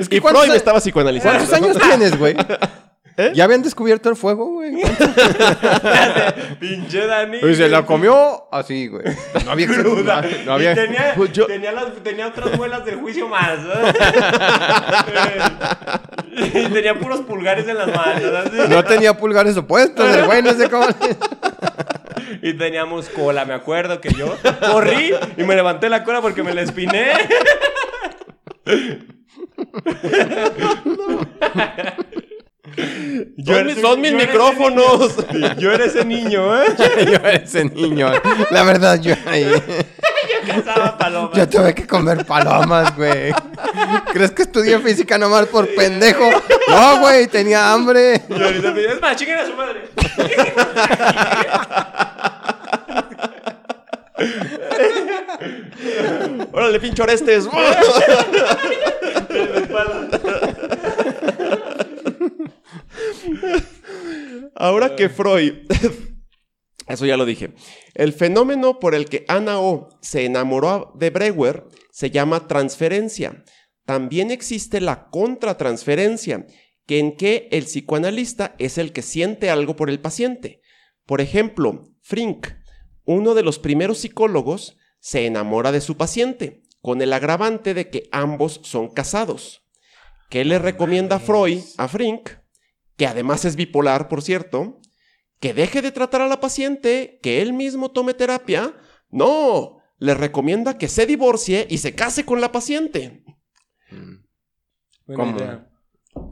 Es 0.00 0.08
Y 0.10 0.20
¿cuántos 0.20 0.42
Freud 0.42 0.52
me 0.52 0.56
estaba 0.56 0.80
psicoanalizando. 0.80 1.38
¿Cuántos 1.46 1.54
años 1.56 1.78
tienes, 1.78 2.18
güey? 2.18 2.34
¿Eh? 3.18 3.32
¿Ya 3.34 3.44
habían 3.44 3.62
descubierto 3.62 4.08
el 4.08 4.14
fuego, 4.14 4.46
güey? 4.46 4.74
pinche 6.60 7.04
Dani. 7.04 7.38
Y 7.38 7.54
se 7.56 7.68
la 7.68 7.84
comió 7.84 8.46
así, 8.52 8.86
güey. 8.86 9.02
No 9.44 9.50
había 9.50 9.66
Cruda. 9.66 10.22
No 10.46 10.52
había. 10.52 10.70
Y 10.70 10.74
tenía, 10.76 11.12
Pues 11.16 11.32
yo- 11.32 11.46
tenía, 11.46 11.72
las, 11.72 11.92
tenía 12.04 12.28
otras 12.28 12.56
muelas 12.56 12.84
del 12.84 12.94
juicio 13.00 13.26
más. 13.28 13.58
y 16.36 16.68
tenía 16.68 16.96
puros 16.96 17.22
pulgares 17.22 17.66
en 17.66 17.78
las 17.78 17.88
manos. 17.88 18.32
así. 18.46 18.56
No 18.68 18.84
tenía 18.84 19.18
pulgares 19.18 19.56
opuestos, 19.56 20.14
el 20.14 20.24
güey, 20.24 20.40
no 20.40 20.52
sé 20.52 20.70
cómo. 20.70 20.86
Y 22.40 22.54
teníamos 22.54 23.08
cola, 23.08 23.44
me 23.44 23.54
acuerdo 23.54 24.00
que 24.00 24.10
yo 24.14 24.36
corrí 24.70 25.12
y 25.36 25.42
me 25.42 25.56
levanté 25.56 25.88
la 25.88 26.04
cola 26.04 26.20
porque 26.20 26.44
me 26.44 26.54
la 26.54 26.62
espiné. 26.62 27.10
Yo 33.36 33.54
Son 33.54 33.66
mis, 33.66 33.80
son 33.80 34.02
yo 34.02 34.16
micrófonos. 34.16 35.16
Yo 35.58 35.72
era 35.72 35.84
ese 35.84 36.04
niño, 36.04 36.62
¿eh? 36.62 36.66
Yo 36.78 37.14
era 37.14 37.32
ese 37.32 37.64
niño. 37.64 38.10
La 38.50 38.62
verdad, 38.64 39.00
yo 39.00 39.14
ahí. 39.26 39.46
Cazaba 40.46 40.96
palomas. 40.96 41.36
Yo 41.36 41.48
tuve 41.48 41.74
que 41.74 41.86
comer 41.86 42.24
palomas, 42.24 42.96
güey. 42.96 43.32
¿Crees 44.12 44.30
que 44.30 44.42
estudié 44.42 44.78
física 44.78 45.18
nomás 45.18 45.46
por 45.46 45.66
pendejo? 45.74 46.24
No, 46.68 47.00
güey, 47.00 47.26
tenía 47.26 47.72
hambre. 47.72 48.22
Y 48.28 48.42
ahorita 48.42 48.72
me 48.72 48.84
es 48.84 49.00
más, 49.00 49.16
chinguen 49.16 49.38
a 49.38 49.46
su 49.46 49.54
madre. 49.54 49.88
Órale, 56.52 56.80
pinche 56.80 57.02
Orestes. 57.02 57.48
Ahora 64.60 64.96
que 64.96 65.08
Freud. 65.08 65.54
Eso 66.88 67.06
ya 67.06 67.16
lo 67.16 67.26
dije. 67.26 67.52
El 67.94 68.12
fenómeno 68.12 68.80
por 68.80 68.96
el 68.96 69.08
que 69.08 69.24
Ana 69.28 69.60
O 69.60 69.88
se 70.02 70.24
enamoró 70.24 70.92
de 70.96 71.10
Breuer 71.10 71.64
se 71.92 72.10
llama 72.10 72.48
transferencia. 72.48 73.44
También 73.84 74.32
existe 74.32 74.80
la 74.80 75.10
contratransferencia, 75.10 76.46
que 76.86 76.98
en 76.98 77.16
que 77.16 77.48
el 77.52 77.64
psicoanalista 77.64 78.56
es 78.58 78.78
el 78.78 78.92
que 78.92 79.02
siente 79.02 79.48
algo 79.48 79.76
por 79.76 79.90
el 79.90 80.00
paciente. 80.00 80.60
Por 81.06 81.20
ejemplo, 81.20 81.84
Frink, 82.02 82.48
uno 83.04 83.34
de 83.34 83.44
los 83.44 83.60
primeros 83.60 83.98
psicólogos, 83.98 84.76
se 84.98 85.24
enamora 85.24 85.70
de 85.70 85.80
su 85.80 85.96
paciente, 85.96 86.62
con 86.82 87.00
el 87.00 87.12
agravante 87.12 87.74
de 87.74 87.90
que 87.90 88.08
ambos 88.10 88.60
son 88.64 88.88
casados. 88.88 89.62
¿Qué 90.30 90.44
le 90.44 90.58
recomienda 90.58 91.20
Freud 91.20 91.62
a 91.76 91.86
Frink? 91.86 92.30
Que 92.98 93.06
además 93.06 93.46
es 93.46 93.56
bipolar, 93.56 94.08
por 94.08 94.20
cierto, 94.22 94.80
que 95.40 95.54
deje 95.54 95.80
de 95.80 95.92
tratar 95.92 96.20
a 96.20 96.26
la 96.28 96.40
paciente, 96.40 97.18
que 97.22 97.40
él 97.40 97.54
mismo 97.54 97.90
tome 97.92 98.12
terapia. 98.12 98.74
No, 99.08 99.78
le 99.98 100.14
recomienda 100.14 100.76
que 100.76 100.88
se 100.88 101.06
divorcie 101.06 101.66
y 101.70 101.78
se 101.78 101.94
case 101.94 102.24
con 102.26 102.40
la 102.42 102.52
paciente. 102.52 103.24
Idea. 105.06 105.66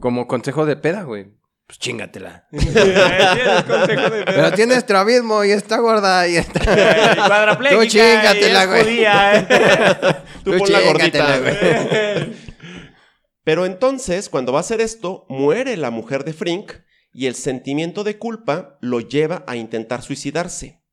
Como 0.01 0.27
consejo 0.27 0.65
de 0.65 0.75
peda, 0.75 1.03
güey. 1.03 1.35
Pues 1.65 1.79
chingatela. 1.79 2.47
Tienes 2.51 3.63
consejo 3.63 4.09
de 4.09 4.23
Pero 4.25 4.51
tiene 4.53 4.75
estrabismo 4.75 5.43
y 5.43 5.51
está 5.51 5.77
gorda 5.79 6.27
y 6.27 6.37
está... 6.37 6.59
Cuadraplégica 6.63 7.81
Tú 7.81 7.87
chingatela, 7.89 8.59
y 8.59 8.63
es 8.63 8.67
güey. 8.67 8.83
judía, 8.83 9.35
¿eh? 9.35 9.47
Tú 10.43 10.51
Tú 10.51 10.57
pon 10.59 10.71
la 10.71 10.79
chingatela, 10.79 11.39
gordita. 11.39 11.39
güey. 11.39 12.46
Pero 13.47 13.65
entonces, 13.65 14.27
cuando 14.27 14.51
va 14.51 14.59
a 14.59 14.59
hacer 14.59 14.81
esto, 14.81 15.25
muere 15.29 15.77
la 15.77 15.89
mujer 15.89 16.25
de 16.25 16.33
Frink 16.33 16.73
y 17.13 17.27
el 17.27 17.35
sentimiento 17.35 18.03
de 18.03 18.17
culpa 18.17 18.77
lo 18.81 18.99
lleva 18.99 19.45
a 19.47 19.55
intentar 19.55 20.01
suicidarse. 20.01 20.83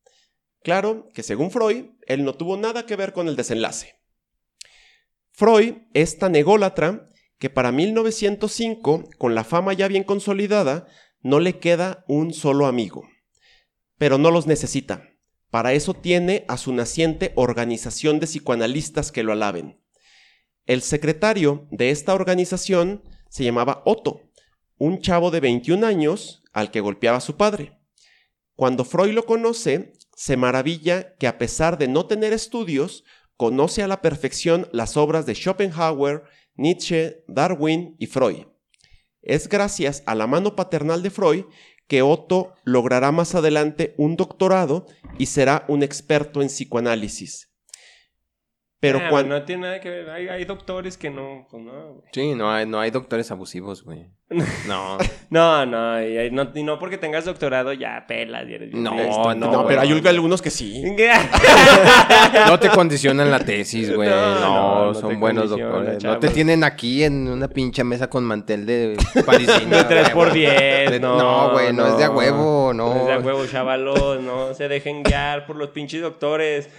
Claro 0.63 1.09
que 1.13 1.21
según 1.21 1.51
Freud, 1.51 1.87
él 2.07 2.23
no 2.23 2.35
tuvo 2.35 2.55
nada 2.55 2.85
que 2.85 2.95
ver 2.95 3.11
con 3.11 3.27
el 3.27 3.35
desenlace. 3.35 3.99
Freud 5.33 5.79
es 5.93 6.17
tan 6.17 6.33
ególatra 6.33 7.09
que 7.39 7.49
para 7.49 7.73
1905, 7.73 9.03
con 9.17 9.35
la 9.35 9.43
fama 9.43 9.73
ya 9.73 9.89
bien 9.89 10.05
consolidada, 10.05 10.87
no 11.19 11.41
le 11.41 11.59
queda 11.59 12.05
un 12.07 12.33
solo 12.33 12.67
amigo. 12.67 13.05
Pero 13.97 14.17
no 14.17 14.31
los 14.31 14.47
necesita. 14.47 15.09
Para 15.49 15.73
eso 15.73 15.93
tiene 15.93 16.45
a 16.47 16.55
su 16.55 16.73
naciente 16.73 17.33
organización 17.35 18.21
de 18.21 18.27
psicoanalistas 18.27 19.11
que 19.11 19.23
lo 19.23 19.33
alaben. 19.33 19.84
El 20.65 20.81
secretario 20.81 21.67
de 21.69 21.91
esta 21.91 22.15
organización 22.15 23.03
se 23.29 23.43
llamaba 23.43 23.83
Otto, 23.85 24.21
un 24.79 24.99
chavo 24.99 25.29
de 25.29 25.39
21 25.39 25.85
años 25.85 26.43
al 26.53 26.71
que 26.71 26.81
golpeaba 26.81 27.17
a 27.17 27.21
su 27.21 27.37
padre. 27.37 27.77
Cuando 28.55 28.83
Freud 28.83 29.13
lo 29.13 29.27
conoce, 29.27 29.93
se 30.15 30.37
maravilla 30.37 31.15
que 31.17 31.27
a 31.27 31.37
pesar 31.37 31.77
de 31.77 31.87
no 31.87 32.07
tener 32.07 32.33
estudios, 32.33 33.03
conoce 33.37 33.83
a 33.83 33.87
la 33.87 34.01
perfección 34.01 34.67
las 34.71 34.97
obras 34.97 35.27
de 35.27 35.35
Schopenhauer, 35.35 36.23
Nietzsche, 36.55 37.23
Darwin 37.27 37.95
y 37.99 38.07
Freud. 38.07 38.47
Es 39.21 39.47
gracias 39.49 40.01
a 40.07 40.15
la 40.15 40.25
mano 40.25 40.55
paternal 40.55 41.03
de 41.03 41.11
Freud 41.11 41.45
que 41.87 42.01
Otto 42.01 42.55
logrará 42.63 43.11
más 43.11 43.35
adelante 43.35 43.93
un 43.97 44.15
doctorado 44.15 44.87
y 45.19 45.27
será 45.27 45.65
un 45.67 45.83
experto 45.83 46.41
en 46.41 46.47
psicoanálisis. 46.47 47.54
Pero 48.93 48.99
Ah, 49.05 49.09
cuando... 49.09 49.35
No 49.39 49.43
tiene 49.45 49.63
nada 49.63 49.79
que 49.79 49.89
ver. 49.89 50.09
Hay, 50.09 50.27
hay 50.27 50.45
doctores 50.45 50.97
que 50.97 51.09
no, 51.09 51.47
pues 51.49 51.63
no, 51.63 51.93
güey. 51.93 52.05
Sí, 52.11 52.35
no 52.35 52.51
hay, 52.51 52.65
no 52.65 52.79
hay 52.79 52.91
doctores 52.91 53.31
abusivos, 53.31 53.83
güey. 53.83 54.07
No. 54.29 54.97
No, 55.31 55.65
no, 55.65 56.01
y, 56.01 56.29
no, 56.31 56.49
y 56.53 56.63
no 56.63 56.79
porque 56.79 56.97
tengas 56.97 57.25
doctorado 57.25 57.73
ya 57.73 58.05
pelas. 58.07 58.47
y 58.47 58.53
eres 58.53 58.71
bien 58.71 58.83
No, 58.83 59.33
no, 59.35 59.51
No, 59.51 59.67
pero 59.67 59.81
hay 59.81 59.91
algunos 60.07 60.41
que 60.41 60.49
sí. 60.49 60.81
No 62.47 62.57
te 62.59 62.69
condicionan 62.69 63.31
la 63.31 63.39
tesis, 63.39 63.93
güey. 63.93 64.07
No, 64.07 64.15
No, 64.15 64.39
no, 64.39 64.85
no 64.85 64.93
son 64.93 65.19
buenos 65.19 65.49
doctores. 65.49 66.01
No 66.03 66.19
te 66.19 66.29
tienen 66.29 66.63
aquí 66.63 67.03
en 67.03 67.27
una 67.27 67.49
pinche 67.49 67.83
mesa 67.83 68.07
con 68.09 68.23
mantel 68.23 68.65
de 68.65 68.95
parisina. 69.25 69.77
De 69.77 69.83
tres 69.83 70.09
por 70.11 70.29
güey. 70.29 70.41
diez, 70.41 70.91
De- 70.91 70.99
no. 71.01 71.17
No, 71.17 71.51
güey, 71.51 71.73
no, 71.73 71.87
es 71.87 71.97
de 71.97 72.03
a 72.05 72.11
huevo, 72.11 72.71
no. 72.73 72.93
No 72.93 73.01
es 73.01 73.07
de 73.07 73.13
a 73.13 73.19
huevo, 73.19 73.45
chavalos, 73.47 74.21
no 74.21 74.53
se 74.53 74.69
dejen 74.69 75.03
guiar 75.03 75.45
por 75.47 75.55
los 75.57 75.69
pinches 75.71 76.01
doctores. 76.01 76.69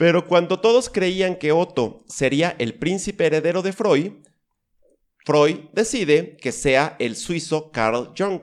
Pero 0.00 0.26
cuando 0.26 0.60
todos 0.60 0.88
creían 0.88 1.36
que 1.36 1.52
Otto 1.52 2.04
sería 2.08 2.56
el 2.58 2.72
príncipe 2.72 3.26
heredero 3.26 3.60
de 3.60 3.74
Freud, 3.74 4.12
Freud 5.26 5.58
decide 5.74 6.38
que 6.38 6.52
sea 6.52 6.96
el 6.98 7.16
suizo 7.16 7.70
Carl 7.70 8.14
Jung. 8.16 8.40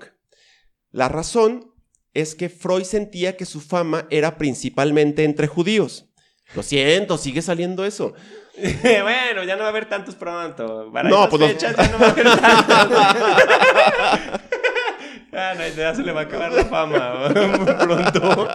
La 0.92 1.10
razón 1.10 1.74
es 2.14 2.36
que 2.36 2.50
Freud 2.50 2.84
sentía 2.84 3.38
que 3.38 3.46
su 3.46 3.60
fama 3.60 4.06
era 4.12 4.38
principalmente 4.38 5.24
entre 5.24 5.48
judíos. 5.48 6.06
Lo 6.54 6.62
siento, 6.62 7.18
sigue 7.18 7.42
saliendo 7.42 7.86
eso. 7.86 8.14
bueno, 8.56 9.44
ya 9.44 9.56
no 9.56 9.62
va 9.62 9.66
a 9.66 9.70
haber 9.70 9.90
tantos 9.90 10.14
pronto. 10.14 10.92
Para 10.94 11.10
No, 11.10 11.28
pues 11.28 11.40
los- 11.40 11.52
fechas 11.54 11.76
ya 11.76 11.88
no 11.88 11.98
va 11.98 12.06
a 12.06 12.10
haber 12.12 12.24
tantos. 12.24 12.98
ah, 15.34 15.54
no, 15.58 15.68
ya 15.76 15.96
se 15.96 16.04
le 16.04 16.12
va 16.12 16.22
a 16.22 16.24
acabar 16.26 16.52
la 16.52 16.66
fama 16.66 17.30
muy 17.34 17.66
pronto. 17.74 18.48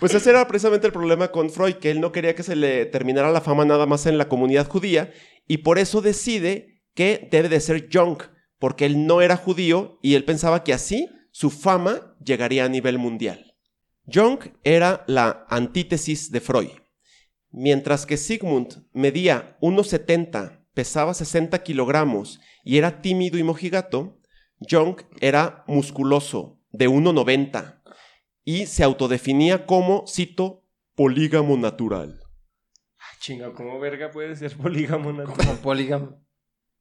Pues 0.00 0.14
ese 0.14 0.30
era 0.30 0.48
precisamente 0.48 0.86
el 0.86 0.94
problema 0.94 1.28
con 1.28 1.50
Freud, 1.50 1.74
que 1.74 1.90
él 1.90 2.00
no 2.00 2.10
quería 2.10 2.34
que 2.34 2.42
se 2.42 2.56
le 2.56 2.86
terminara 2.86 3.30
la 3.30 3.42
fama 3.42 3.66
nada 3.66 3.84
más 3.84 4.06
en 4.06 4.16
la 4.16 4.30
comunidad 4.30 4.66
judía, 4.66 5.12
y 5.46 5.58
por 5.58 5.78
eso 5.78 6.00
decide 6.00 6.82
que 6.94 7.28
debe 7.30 7.50
de 7.50 7.60
ser 7.60 7.90
Jung, 7.92 8.18
porque 8.58 8.86
él 8.86 9.06
no 9.06 9.20
era 9.20 9.36
judío 9.36 9.98
y 10.02 10.14
él 10.14 10.24
pensaba 10.24 10.64
que 10.64 10.72
así 10.72 11.10
su 11.32 11.50
fama 11.50 12.16
llegaría 12.24 12.64
a 12.64 12.70
nivel 12.70 12.96
mundial. 12.96 13.54
Jung 14.10 14.38
era 14.64 15.04
la 15.06 15.44
antítesis 15.50 16.30
de 16.30 16.40
Freud. 16.40 16.70
Mientras 17.50 18.06
que 18.06 18.16
Sigmund 18.16 18.86
medía 18.94 19.58
1,70, 19.60 20.64
pesaba 20.72 21.12
60 21.12 21.62
kilogramos 21.62 22.40
y 22.64 22.78
era 22.78 23.02
tímido 23.02 23.36
y 23.36 23.42
mojigato, 23.42 24.18
Jung 24.60 24.96
era 25.20 25.62
musculoso, 25.66 26.58
de 26.70 26.88
1,90 26.88 27.79
y 28.44 28.66
se 28.66 28.84
autodefinía 28.84 29.66
como, 29.66 30.04
cito, 30.06 30.64
polígamo 30.94 31.56
natural. 31.56 32.20
Chinga, 33.20 33.52
¿cómo 33.52 33.78
verga 33.78 34.10
puede 34.10 34.34
ser 34.36 34.56
polígamo 34.56 35.12
natural? 35.12 35.46
Como 35.46 35.60
polígamo. 35.60 36.20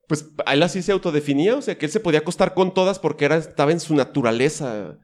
Pues 0.08 0.32
él 0.48 0.64
así 0.64 0.82
se 0.82 0.92
autodefinía, 0.92 1.56
o 1.56 1.62
sea, 1.62 1.78
que 1.78 1.86
él 1.86 1.92
se 1.92 2.00
podía 2.00 2.20
acostar 2.20 2.54
con 2.54 2.74
todas 2.74 2.98
porque 2.98 3.26
era, 3.26 3.36
estaba 3.38 3.72
en 3.72 3.80
su 3.80 3.94
naturaleza. 3.94 4.98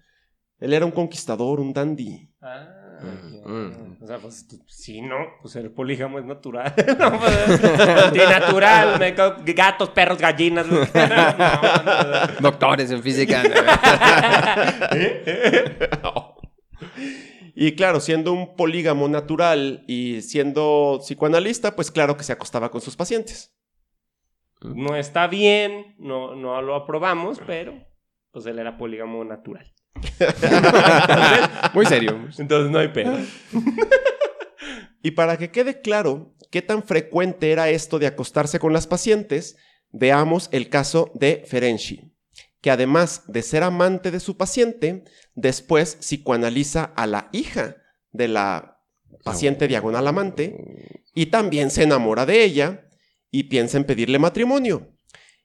Él 0.60 0.74
era 0.74 0.86
un 0.86 0.91
conquistador, 0.91 1.60
un 1.60 1.74
dandy. 1.74 2.32
Ah, 2.41 2.82
Mm, 3.04 3.52
mm. 3.52 3.98
O 4.02 4.08
sea, 4.08 4.18
pues 4.20 4.48
sí, 4.68 5.02
no, 5.02 5.18
pues 5.41 5.56
el 5.58 5.70
polígamo 5.70 6.18
es 6.18 6.24
natural. 6.26 6.74
no, 6.98 7.20
pues, 7.20 7.62
antinatural, 8.06 8.98
me 9.00 9.13
co- 9.13 9.36
gatos, 9.46 9.89
perros, 9.89 10.18
gallinas. 10.18 10.65
No, 10.68 10.80
no, 10.80 10.86
no. 10.86 12.28
Doctores 12.39 12.89
en 12.91 13.04
física. 13.04 13.44
Y 17.56 17.76
claro, 17.76 18.00
siendo 18.00 18.34
un 18.34 18.56
polígamo 18.56 19.08
natural 19.08 19.84
y 19.88 20.22
siendo 20.22 21.00
psicoanalista, 21.02 21.76
pues 21.76 21.90
claro 21.90 22.18
que 22.18 22.24
se 22.24 22.34
acostaba 22.34 22.70
con 22.70 22.82
sus 22.82 22.96
pacientes. 22.96 23.56
No 24.62 24.96
está 24.96 25.28
bien, 25.28 25.96
no, 25.98 26.36
no 26.36 26.62
lo 26.62 26.76
aprobamos, 26.76 27.40
pero 27.46 27.86
pues 28.32 28.46
él 28.46 28.60
era 28.60 28.78
polígamo 28.78 29.24
natural. 29.24 29.74
Muy 31.74 31.86
serio. 31.86 32.28
Entonces 32.38 32.72
no 32.72 32.80
hay 32.80 32.90
pedo. 32.90 33.18
Y 35.02 35.12
para 35.12 35.38
que 35.38 35.52
quede 35.52 35.82
claro 35.82 36.36
qué 36.52 36.62
tan 36.62 36.84
frecuente 36.84 37.52
era 37.52 37.70
esto 37.70 38.00
de 38.00 38.08
acostarse 38.08 38.60
con 38.60 38.74
las 38.74 38.88
pacientes, 38.88 39.56
veamos 39.92 40.50
el 40.52 40.70
caso 40.70 41.12
de 41.14 41.44
Ferenczi, 41.46 42.12
que 42.65 42.71
además 42.71 43.21
de 43.28 43.43
ser 43.43 43.62
amante 43.62 44.10
de 44.10 44.19
su 44.19 44.38
paciente, 44.38 45.04
después 45.36 45.97
psicoanaliza 45.97 46.86
a 46.95 47.06
la 47.06 47.30
hija 47.32 47.75
de 48.12 48.28
la 48.28 48.80
paciente 49.23 49.67
diagonal 49.67 50.08
amante 50.08 51.04
y 51.13 51.28
también 51.28 51.69
se 51.69 51.84
enamora 51.84 52.25
de 52.25 52.43
ella 52.43 52.88
y 53.30 53.43
piensa 53.43 53.78
en 53.78 53.84
pedirle 53.84 54.17
matrimonio. 54.17 54.97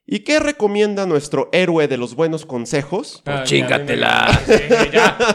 ¿Y 0.03 0.21
qué 0.21 0.39
recomienda 0.39 1.05
nuestro 1.05 1.49
héroe 1.53 1.87
de 1.87 1.97
los 1.97 2.15
buenos 2.15 2.47
consejos? 2.47 3.21
Ah, 3.27 3.43
chingatela. 3.43 4.41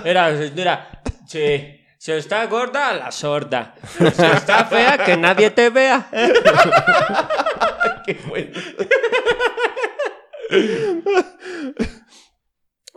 mira, 0.05 0.51
mira, 0.57 1.03
sí. 1.29 1.85
Si 1.99 2.11
está 2.11 2.45
gorda, 2.47 2.95
la 2.95 3.13
sorda. 3.13 3.77
Si 3.97 4.05
está 4.05 4.65
fea, 4.65 5.05
que 5.05 5.17
nadie 5.17 5.51
te 5.51 5.71
vea. 5.71 6.09
Qué 8.07 8.19
bueno. 8.29 8.51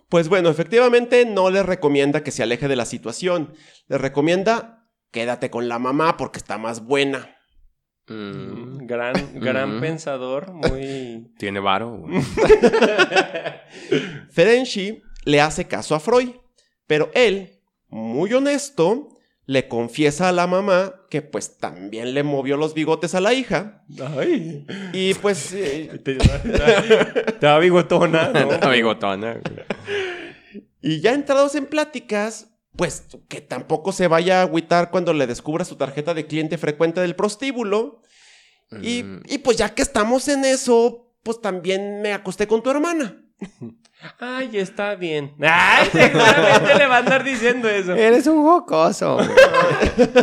Pues 0.10 0.28
bueno, 0.28 0.50
efectivamente 0.50 1.26
no 1.26 1.50
le 1.52 1.62
recomienda 1.64 2.24
que 2.24 2.32
se 2.32 2.42
aleje 2.44 2.68
de 2.68 2.76
la 2.76 2.86
situación. 2.86 3.54
Le 3.88 3.98
recomienda 3.98 4.88
quédate 5.12 5.50
con 5.50 5.68
la 5.68 5.80
mamá 5.80 6.18
porque 6.18 6.40
está 6.40 6.58
más 6.58 6.84
buena. 6.86 7.36
Mm, 8.08 8.86
Gran, 8.88 9.40
gran 9.40 9.72
Ujú. 9.74 9.82
pensador, 9.82 10.52
muy... 10.52 11.32
Tiene 11.38 11.60
varo. 11.60 12.06
Ferenczi 14.32 15.02
le 15.26 15.42
hace 15.42 15.68
caso 15.68 15.94
a 15.96 16.00
Freud, 16.00 16.30
pero 16.88 17.12
él, 17.14 17.60
muy 17.88 18.34
honesto, 18.34 19.10
le 19.50 19.68
confiesa 19.68 20.30
a 20.30 20.32
la 20.32 20.46
mamá 20.46 20.94
que 21.10 21.24
pues 21.24 21.58
también 21.58 22.14
le 22.14 22.22
movió 22.22 22.56
los 22.56 22.76
bigotes 22.76 23.16
a 23.16 23.20
la 23.20 23.34
hija 23.34 23.84
Ay. 24.16 24.68
y 24.94 25.16
pues 25.16 25.52
eh, 25.54 25.90
Estaba 27.28 27.58
bigotona, 27.58 28.30
¿no? 28.32 28.70
Bigotona. 28.72 29.42
Y 30.82 31.02
ya 31.02 31.14
entrados 31.16 31.56
en 31.56 31.66
pláticas, 31.66 32.52
pues 32.76 33.08
que 33.28 33.42
tampoco 33.42 33.92
se 33.92 34.08
vaya 34.08 34.42
a 34.42 34.44
agüitar 34.44 34.92
cuando 34.92 35.14
le 35.14 35.26
descubra 35.26 35.66
su 35.66 35.78
tarjeta 35.78 36.14
de 36.14 36.28
cliente 36.28 36.60
frecuente 36.60 37.02
del 37.02 37.16
prostíbulo. 37.16 38.02
Y, 38.84 39.02
Mm. 39.02 39.24
y 39.28 39.38
pues 39.40 39.58
ya 39.58 39.74
que 39.74 39.82
estamos 39.82 40.28
en 40.28 40.46
eso, 40.46 41.12
pues 41.24 41.42
también 41.42 42.04
me 42.04 42.14
acosté 42.14 42.46
con 42.46 42.62
tu 42.62 42.70
hermana. 42.70 43.26
Ay, 44.18 44.50
está 44.54 44.96
bien. 44.96 45.34
Ay, 45.42 45.90
seguramente 45.92 46.76
le 46.78 46.88
va 46.88 46.96
a 46.96 47.00
andar 47.00 47.24
diciendo 47.24 47.68
eso. 47.68 47.94
Eres 47.96 48.28
un 48.28 48.44
jocoso, 48.44 49.16
güey. 49.16 49.28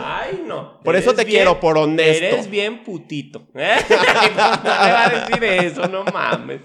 Ay, 0.03 0.43
no. 0.47 0.81
Por 0.81 0.97
eso 0.97 1.13
te 1.15 1.27
quiero, 1.27 1.61
por 1.61 1.77
honesto. 1.77 2.25
Eres 2.25 2.49
bien 2.51 2.83
putito. 2.85 3.47
¿Eh? 3.55 3.77
No 3.89 4.63
me 4.63 4.93
va 4.93 5.05
a 5.07 5.09
decir 5.11 5.45
eso, 5.45 5.89
no 5.89 6.05
mames. 6.05 6.61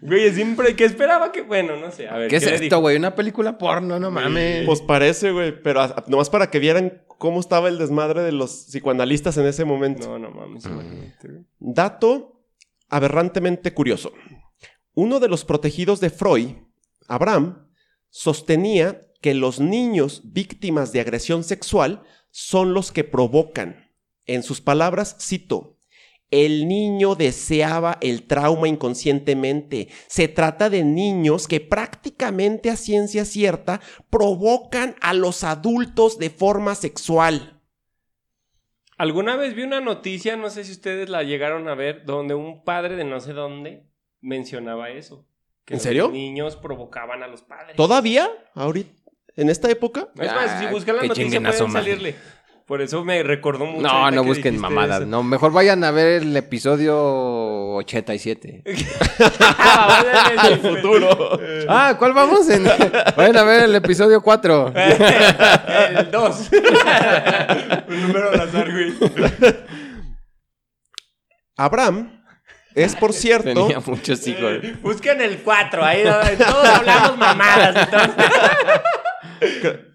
Güey, 0.00 0.32
siempre 0.32 0.74
que 0.74 0.84
esperaba 0.84 1.30
que. 1.30 1.42
Bueno, 1.42 1.76
no 1.76 1.90
sé. 1.92 2.08
A 2.08 2.16
ver, 2.16 2.28
¿Qué 2.28 2.36
es 2.36 2.44
le 2.44 2.50
esto, 2.54 2.62
dijo? 2.64 2.78
güey? 2.80 2.96
Una 2.96 3.14
película 3.14 3.56
porno, 3.56 3.98
no 4.00 4.10
mames. 4.10 4.66
Pues 4.66 4.80
parece, 4.80 5.30
güey, 5.30 5.60
pero 5.62 5.80
a- 5.82 6.04
nomás 6.08 6.28
para 6.30 6.50
que 6.50 6.58
vieran 6.58 7.02
cómo 7.18 7.38
estaba 7.40 7.68
el 7.68 7.78
desmadre 7.78 8.22
de 8.22 8.32
los 8.32 8.50
psicoanalistas 8.68 9.36
en 9.38 9.46
ese 9.46 9.64
momento. 9.64 10.08
No, 10.08 10.18
no 10.18 10.30
mames. 10.30 10.66
Mm. 10.66 10.72
imagínate. 10.72 11.28
Dato 11.60 12.40
aberrantemente 12.88 13.72
curioso. 13.74 14.12
Uno 15.00 15.20
de 15.20 15.28
los 15.28 15.44
protegidos 15.44 16.00
de 16.00 16.10
Freud, 16.10 16.56
Abraham, 17.06 17.68
sostenía 18.10 19.00
que 19.22 19.32
los 19.32 19.60
niños 19.60 20.22
víctimas 20.24 20.90
de 20.90 20.98
agresión 20.98 21.44
sexual 21.44 22.02
son 22.32 22.74
los 22.74 22.90
que 22.90 23.04
provocan. 23.04 23.92
En 24.26 24.42
sus 24.42 24.60
palabras, 24.60 25.16
cito, 25.20 25.76
el 26.32 26.66
niño 26.66 27.14
deseaba 27.14 27.98
el 28.00 28.24
trauma 28.24 28.66
inconscientemente. 28.66 29.86
Se 30.08 30.26
trata 30.26 30.68
de 30.68 30.82
niños 30.82 31.46
que 31.46 31.60
prácticamente 31.60 32.68
a 32.68 32.74
ciencia 32.74 33.24
cierta 33.24 33.80
provocan 34.10 34.96
a 35.00 35.14
los 35.14 35.44
adultos 35.44 36.18
de 36.18 36.30
forma 36.30 36.74
sexual. 36.74 37.62
Alguna 38.96 39.36
vez 39.36 39.54
vi 39.54 39.62
una 39.62 39.80
noticia, 39.80 40.34
no 40.34 40.50
sé 40.50 40.64
si 40.64 40.72
ustedes 40.72 41.08
la 41.08 41.22
llegaron 41.22 41.68
a 41.68 41.76
ver, 41.76 42.04
donde 42.04 42.34
un 42.34 42.64
padre 42.64 42.96
de 42.96 43.04
no 43.04 43.20
sé 43.20 43.32
dónde 43.32 43.88
mencionaba 44.20 44.90
eso. 44.90 45.24
Que 45.64 45.74
¿En 45.74 45.80
serio? 45.80 46.04
Los 46.04 46.12
niños 46.12 46.56
provocaban 46.56 47.22
a 47.22 47.26
los 47.26 47.42
padres. 47.42 47.76
¿Todavía? 47.76 48.28
¿Ahorita? 48.54 48.90
¿En 49.36 49.50
esta 49.50 49.70
época? 49.70 50.08
Es 50.18 50.32
más, 50.32 50.58
si 50.58 50.66
Ah, 50.66 50.70
buscan 50.70 50.96
la 50.96 51.02
noticia 51.04 51.40
pueden 51.40 51.70
salirle. 51.72 52.16
Por 52.66 52.82
eso 52.82 53.02
me 53.04 53.22
recordó 53.22 53.64
mucho. 53.64 53.80
No, 53.82 53.88
ahorita 53.88 54.16
no 54.16 54.22
que 54.22 54.28
busquen 54.28 54.54
dijiste 54.54 54.60
mamadas. 54.74 55.00
eso. 55.00 55.08
No, 55.08 55.22
mejor 55.22 55.52
vayan 55.52 55.82
a 55.84 55.90
ver 55.90 56.22
el 56.22 56.36
episodio 56.36 56.96
87. 57.76 58.62
el 60.50 60.58
futuro. 60.58 61.38
Ah, 61.70 61.96
¿cuál 61.98 62.12
vamos? 62.14 62.48
En- 62.50 62.64
Vayan 63.16 63.36
a 63.36 63.42
ver 63.42 63.64
el 63.64 63.74
episodio 63.74 64.22
4. 64.22 64.72
el 64.74 66.10
2. 66.10 66.50
Un 67.88 68.02
número 68.06 68.30
al 68.30 68.40
azar, 68.40 68.70
güey. 68.72 68.94
Abraham 71.56 72.17
es, 72.84 72.96
por 72.96 73.12
cierto, 73.12 73.44
Tenía 73.54 73.80
muchos 73.80 74.26
hijos. 74.26 74.52
Busquen 74.82 75.20
el 75.20 75.38
4, 75.42 75.84
ahí 75.84 76.02
todos 76.38 76.66
hablamos 76.66 77.16
mamadas. 77.18 77.76
Entonces. 77.86 78.24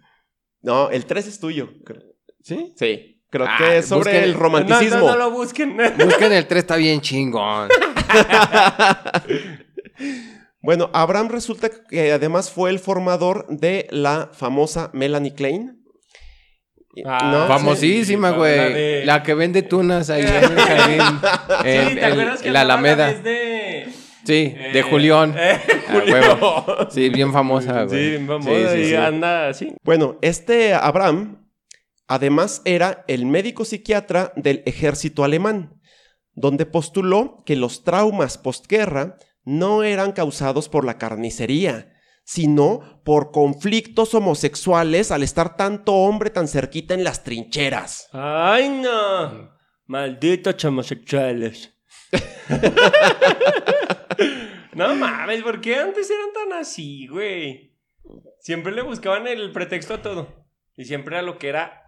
No, 0.62 0.90
el 0.90 1.06
3 1.06 1.28
es 1.28 1.40
tuyo. 1.42 1.70
¿Sí? 2.42 2.74
Sí. 2.78 3.22
Creo 3.30 3.46
Ah, 3.50 3.56
que 3.58 3.78
es 3.80 3.86
sobre 3.88 4.12
busquen- 4.14 4.24
el 4.24 4.34
romanticismo. 4.34 4.98
No, 5.00 5.06
no, 5.08 5.12
no 5.12 5.18
lo 5.18 5.32
busquen. 5.32 5.76
Busquen 5.98 6.32
el 6.32 6.48
3, 6.48 6.60
está 6.64 6.78
bien 6.78 7.02
chingón. 7.02 7.68
Bueno, 10.62 10.90
Abraham 10.94 11.28
resulta 11.28 11.70
que 11.90 12.14
además 12.14 12.50
fue 12.50 12.70
el 12.70 12.80
formador 12.80 13.46
de 13.50 13.86
la 13.92 14.30
famosa 14.32 14.90
Melanie 14.94 15.34
Klein. 15.34 15.83
Ah, 17.06 17.30
¿No? 17.32 17.48
Famosísima, 17.48 18.32
sí, 18.32 18.36
güey. 18.38 18.58
la 18.58 19.06
La, 19.06 19.18
de- 19.20 19.24
que 19.24 19.34
vende 19.34 19.62
tunas 19.64 20.10
ahí 20.10 20.22
en 20.22 20.28
el 20.34 20.60
jardín. 20.60 21.02
en, 21.66 21.90
sí, 21.90 21.96
¿te 21.96 22.00
en- 22.00 22.12
acuerdas 22.12 22.42
que 22.42 22.48
en 22.48 22.54
la 22.54 22.62
Alameda. 22.62 23.08
vez 23.08 23.24
de... 23.24 23.88
Sí, 24.26 24.56
de 24.72 24.80
eh, 24.80 24.84
Julián. 24.84 25.36
eh, 25.38 25.60
Ah, 25.90 26.02
huevo. 26.10 26.66
Sí, 26.92 27.10
bien 27.10 27.34
famosa, 27.34 27.84
güey. 27.84 27.90
Sí, 28.04 28.10
bien 28.12 28.28
famosa 28.28 28.50
Sí, 28.72 28.76
sí, 28.76 28.82
y 28.82 28.86
sí. 28.86 28.96
anda 28.96 29.50
así. 29.50 29.74
Bueno, 29.84 30.18
este 30.22 30.74
Abraham 30.74 31.46
además 32.08 32.62
era 32.64 33.04
el 33.08 33.26
médico 33.26 33.66
psiquiatra 33.66 34.32
del 34.36 34.64
ejército 34.66 35.24
alemán, 35.26 35.82
donde 36.36 36.66
postuló 36.66 37.44
que 37.46 37.56
los 37.58 37.84
traumas 37.84 38.38
postguerra 38.38 39.18
no 39.44 39.84
eran 39.84 40.14
causados 40.14 40.70
por 40.70 40.86
la 40.86 40.98
carnicería, 40.98 41.93
sino 42.24 43.02
por 43.04 43.32
conflictos 43.32 44.14
homosexuales 44.14 45.12
al 45.12 45.24
estar 45.24 45.58
tanto 45.58 45.94
hombre 45.94 46.30
tan 46.30 46.48
cerquita 46.48 46.94
en 46.94 47.04
las 47.04 47.24
trincheras. 47.24 48.10
Ay, 48.14 48.70
no. 48.70 49.52
Malditos 49.88 50.64
homosexuales. 50.66 51.74
no 54.74 54.96
mames, 54.96 55.44
¿por 55.44 55.62
qué 55.62 55.76
antes 55.76 56.10
eran 56.10 56.34
tan 56.34 56.60
así, 56.60 57.08
güey? 57.08 57.76
Siempre 58.40 58.72
le 58.72 58.82
buscaban 58.82 59.28
el 59.28 59.52
pretexto 59.52 59.96
a 59.96 60.02
todo. 60.02 60.28
Y 60.76 60.86
siempre 60.86 61.16
era 61.16 61.22
lo 61.22 61.38
que 61.38 61.50
era 61.50 61.83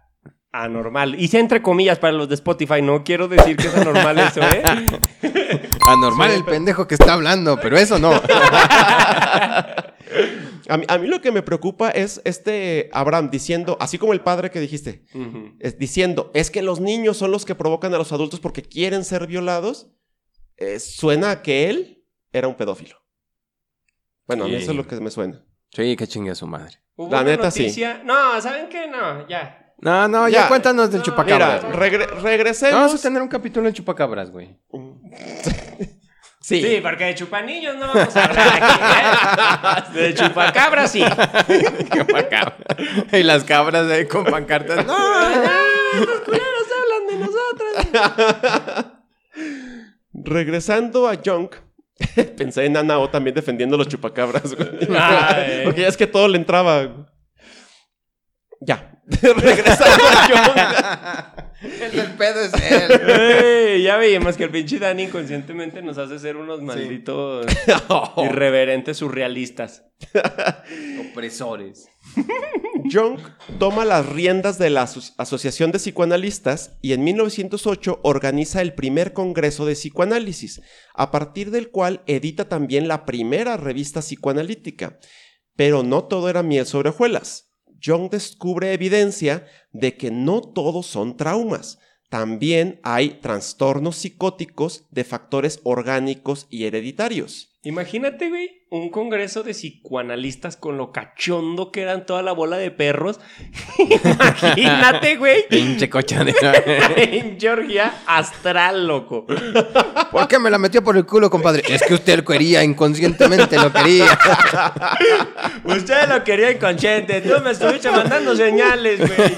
anormal. 0.64 1.14
Hice 1.20 1.38
entre 1.38 1.62
comillas 1.62 1.98
para 1.98 2.12
los 2.12 2.28
de 2.28 2.34
Spotify. 2.36 2.82
No 2.82 3.02
quiero 3.04 3.28
decir 3.28 3.56
que 3.56 3.66
es 3.68 3.74
anormal 3.76 4.18
eso, 4.18 4.40
¿eh? 4.42 4.62
Anormal 5.86 6.32
el 6.32 6.44
pendejo 6.44 6.86
que 6.88 6.94
está 6.94 7.12
hablando, 7.14 7.58
pero 7.60 7.76
eso 7.78 7.98
no. 7.98 8.12
A 10.68 10.76
mí, 10.78 10.84
a 10.88 10.98
mí 10.98 11.06
lo 11.06 11.20
que 11.20 11.30
me 11.30 11.42
preocupa 11.42 11.90
es 11.90 12.20
este 12.24 12.90
Abraham 12.92 13.30
diciendo, 13.30 13.76
así 13.80 13.98
como 13.98 14.12
el 14.12 14.20
padre 14.20 14.50
que 14.50 14.58
dijiste, 14.58 15.04
es 15.60 15.78
diciendo, 15.78 16.32
es 16.34 16.50
que 16.50 16.60
los 16.62 16.80
niños 16.80 17.16
son 17.16 17.30
los 17.30 17.44
que 17.44 17.54
provocan 17.54 17.94
a 17.94 17.98
los 17.98 18.10
adultos 18.12 18.40
porque 18.40 18.62
quieren 18.62 19.04
ser 19.04 19.28
violados, 19.28 19.88
eh, 20.56 20.80
suena 20.80 21.30
a 21.30 21.42
que 21.42 21.70
él 21.70 22.04
era 22.32 22.48
un 22.48 22.56
pedófilo. 22.56 22.96
Bueno, 24.26 24.44
a 24.44 24.48
mí 24.48 24.56
Sí. 24.56 24.62
eso 24.62 24.72
es 24.72 24.76
lo 24.76 24.86
que 24.88 24.96
me 25.00 25.10
suena. 25.10 25.44
Sí, 25.70 25.94
que 25.94 26.08
chingue 26.08 26.32
a 26.32 26.34
su 26.34 26.48
madre. 26.48 26.78
Hubo 26.96 27.12
La 27.12 27.20
una 27.20 27.30
neta, 27.30 27.50
sí. 27.52 27.62
noticia- 27.62 28.02
No, 28.04 28.40
¿saben 28.40 28.68
qué? 28.68 28.88
No, 28.88 29.28
ya. 29.28 29.65
No, 29.78 30.08
no, 30.08 30.28
ya, 30.28 30.42
Ya. 30.42 30.48
cuéntanos 30.48 30.90
del 30.90 31.00
No, 31.00 31.04
Mira, 31.04 31.04
chupacabras. 31.04 31.64
güey. 31.64 31.74
regre- 31.90 32.20
regresemos. 32.22 32.74
Vamos 32.74 32.94
a 32.94 33.02
tener 33.02 33.20
un 33.22 33.28
capítulo 33.28 33.64
del 33.64 33.74
chupacabras, 33.74 34.30
güey. 34.30 34.56
Sí. 36.40 36.62
Sí, 36.62 36.78
porque 36.80 37.04
de 37.06 37.14
chupanillos 37.16 37.74
no 37.76 37.88
vamos 37.92 38.16
a 38.16 38.24
hablar 38.24 38.48
aquí, 38.62 39.98
¿eh? 39.98 40.00
De 40.00 40.14
chupacabras 40.14 40.92
sí. 40.92 41.02
Chupacabras. 41.94 42.56
y 43.12 43.22
las 43.24 43.42
cabras 43.44 43.90
ahí 43.90 44.06
con 44.06 44.24
pancartas. 44.24 44.86
No, 44.86 44.96
Los 45.98 46.20
culeros 46.20 46.66
hablan 46.78 47.06
de 47.08 47.16
nosotros. 47.26 48.86
Regresando 50.12 51.08
a 51.08 51.16
Junk, 51.22 51.56
pensé 52.36 52.64
en 52.64 52.76
Anao 52.76 53.10
también 53.10 53.34
defendiendo 53.34 53.76
los 53.76 53.88
chupacabras, 53.88 54.54
güey. 54.54 54.68
Ay. 54.98 55.62
Porque 55.64 55.82
ya 55.82 55.88
es 55.88 55.96
que 55.96 56.06
todo 56.06 56.28
le 56.28 56.38
entraba. 56.38 57.08
Ya. 58.60 58.92
Regresando 59.22 60.04
a 60.08 61.34
el 61.62 61.92
del 61.92 62.12
pedo 62.12 62.40
es 62.40 62.52
él. 62.54 63.00
Ey, 63.08 63.82
ya 63.82 63.96
veíamos 63.96 64.36
que 64.36 64.44
el 64.44 64.50
pinche 64.50 64.78
Dani 64.78 65.04
inconscientemente 65.04 65.80
nos 65.82 65.96
hace 65.98 66.18
ser 66.18 66.36
unos 66.36 66.60
malditos 66.62 67.46
irreverentes 68.16 68.96
surrealistas. 68.96 69.84
Opresores. 71.10 71.88
Jung 72.92 73.18
toma 73.58 73.84
las 73.84 74.06
riendas 74.06 74.58
de 74.58 74.70
la 74.70 74.82
aso- 74.84 75.14
Asociación 75.18 75.72
de 75.72 75.78
Psicoanalistas 75.78 76.76
y 76.82 76.92
en 76.92 77.04
1908 77.04 78.00
organiza 78.02 78.60
el 78.60 78.74
primer 78.74 79.12
Congreso 79.12 79.66
de 79.66 79.74
Psicoanálisis, 79.74 80.60
a 80.94 81.10
partir 81.10 81.50
del 81.50 81.70
cual 81.70 82.02
edita 82.06 82.48
también 82.48 82.88
la 82.88 83.04
primera 83.06 83.56
revista 83.56 84.00
psicoanalítica. 84.00 84.98
Pero 85.56 85.82
no 85.82 86.04
todo 86.04 86.28
era 86.28 86.42
miel 86.42 86.66
sobre 86.66 86.90
hojuelas. 86.90 87.45
Jung 87.86 88.10
descubre 88.10 88.72
evidencia 88.72 89.46
de 89.72 89.96
que 89.96 90.10
no 90.10 90.40
todos 90.40 90.86
son 90.86 91.16
traumas. 91.16 91.78
También 92.08 92.80
hay 92.82 93.20
trastornos 93.20 93.96
psicóticos 93.96 94.86
de 94.90 95.04
factores 95.04 95.60
orgánicos 95.62 96.46
y 96.50 96.64
hereditarios. 96.64 97.55
Imagínate, 97.62 98.28
güey, 98.28 98.62
un 98.70 98.90
congreso 98.90 99.42
de 99.42 99.52
psicoanalistas 99.52 100.56
con 100.56 100.76
lo 100.76 100.92
cachondo 100.92 101.72
que 101.72 101.82
eran 101.82 102.06
toda 102.06 102.22
la 102.22 102.30
bola 102.30 102.56
de 102.58 102.70
perros. 102.70 103.18
Imagínate, 103.78 105.16
güey. 105.16 105.48
Pinche 105.48 105.90
cochadera. 105.90 106.52
En 106.96 107.40
Georgia, 107.40 107.92
astral, 108.06 108.86
loco. 108.86 109.26
¿Por 110.12 110.28
qué 110.28 110.38
me 110.38 110.48
la 110.48 110.58
metió 110.58 110.82
por 110.84 110.96
el 110.96 111.04
culo, 111.06 111.28
compadre? 111.28 111.62
Es 111.68 111.82
que 111.82 111.94
usted 111.94 112.18
lo 112.18 112.24
quería, 112.24 112.62
inconscientemente 112.62 113.56
lo 113.56 113.72
quería. 113.72 114.06
Usted 115.64 116.08
lo 116.08 116.22
quería 116.22 116.52
inconsciente. 116.52 117.20
Tú 117.20 117.40
me 117.42 117.50
estuviste 117.50 117.90
mandando 117.90 118.36
señales, 118.36 119.00
güey. 119.00 119.28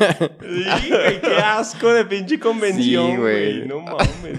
Sí, 0.82 0.88
güey, 0.90 1.20
qué 1.20 1.36
asco 1.36 1.92
de 1.94 2.04
pinche 2.04 2.38
convención, 2.38 3.12
Sí, 3.12 3.16
güey. 3.16 3.58
güey. 3.60 3.68
No 3.68 3.80
mames. 3.80 4.38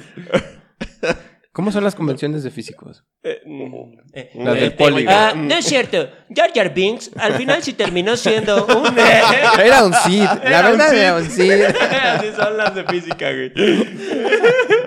¿Cómo 1.59 1.73
son 1.73 1.83
las 1.83 1.93
convenciones 1.93 2.41
de 2.43 2.51
físicos? 2.51 3.03
Eh, 3.21 3.41
mm, 3.45 3.73
eh, 4.13 4.31
Las 4.35 4.55
del 4.55 4.63
este, 4.63 4.77
poli. 4.77 5.05
Ah, 5.09 5.33
no 5.35 5.53
es 5.53 5.65
cierto. 5.65 6.09
Jar 6.33 6.53
Jar 6.55 6.73
Binks 6.73 7.11
al 7.17 7.33
final 7.33 7.61
sí 7.61 7.73
terminó 7.73 8.15
siendo 8.15 8.65
un... 8.65 8.97
Era 8.97 9.83
un 9.83 9.93
Cid. 9.93 10.23
La 10.23 10.59
Era 10.59 10.69
un 10.71 10.77
verdad 10.77 10.89
Cid. 10.89 10.97
era 10.97 11.15
un 11.15 11.29
Cid. 11.29 11.63
Así 12.01 12.27
son 12.33 12.55
las 12.55 12.75
de 12.75 12.85
física, 12.85 13.33
güey. 13.33 13.51